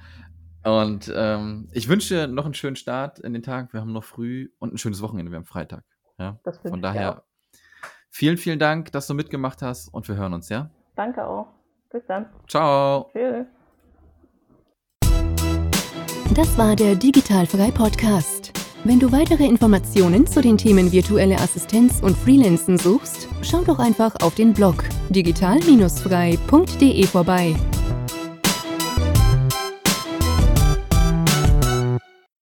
Und 0.64 1.12
ähm, 1.14 1.68
ich 1.72 1.88
wünsche 1.88 2.14
dir 2.14 2.28
noch 2.28 2.46
einen 2.46 2.54
schönen 2.54 2.76
Start 2.76 3.20
in 3.20 3.34
den 3.34 3.44
Tag. 3.44 3.74
Wir 3.74 3.82
haben 3.82 3.92
noch 3.92 4.04
früh 4.04 4.50
und 4.60 4.74
ein 4.74 4.78
schönes 4.78 5.02
Wochenende. 5.02 5.32
Wir 5.32 5.38
haben 5.38 5.46
Freitag. 5.46 5.84
Ja, 6.22 6.38
von 6.70 6.82
daher 6.82 7.24
vielen, 8.12 8.38
vielen 8.38 8.60
Dank, 8.60 8.92
dass 8.92 9.08
du 9.08 9.16
mitgemacht 9.16 9.62
hast 9.64 9.88
und 9.94 10.08
wir 10.08 10.16
hören 10.16 10.34
uns, 10.34 10.50
ja? 10.50 10.70
Danke 10.96 11.26
auch. 11.26 11.48
Bis 11.90 12.04
dann. 12.08 12.28
Ciao. 12.48 13.10
Tschüss. 13.12 13.48
Das 16.36 16.58
war 16.58 16.76
der 16.76 16.96
Digitalfrei 16.96 17.72
Podcast. 17.72 18.54
Wenn 18.84 19.00
du 19.00 19.12
weitere 19.12 19.46
Informationen 19.46 20.26
zu 20.26 20.42
den 20.42 20.58
Themen 20.58 20.92
virtuelle 20.92 21.36
Assistenz 21.36 22.02
und 22.02 22.18
Freelancen 22.18 22.78
suchst, 22.78 23.28
schau 23.42 23.64
doch 23.64 23.80
einfach 23.80 24.16
auf 24.22 24.36
den 24.36 24.54
Blog 24.54 24.84
digital-frei.de 25.10 27.06
vorbei. 27.06 27.56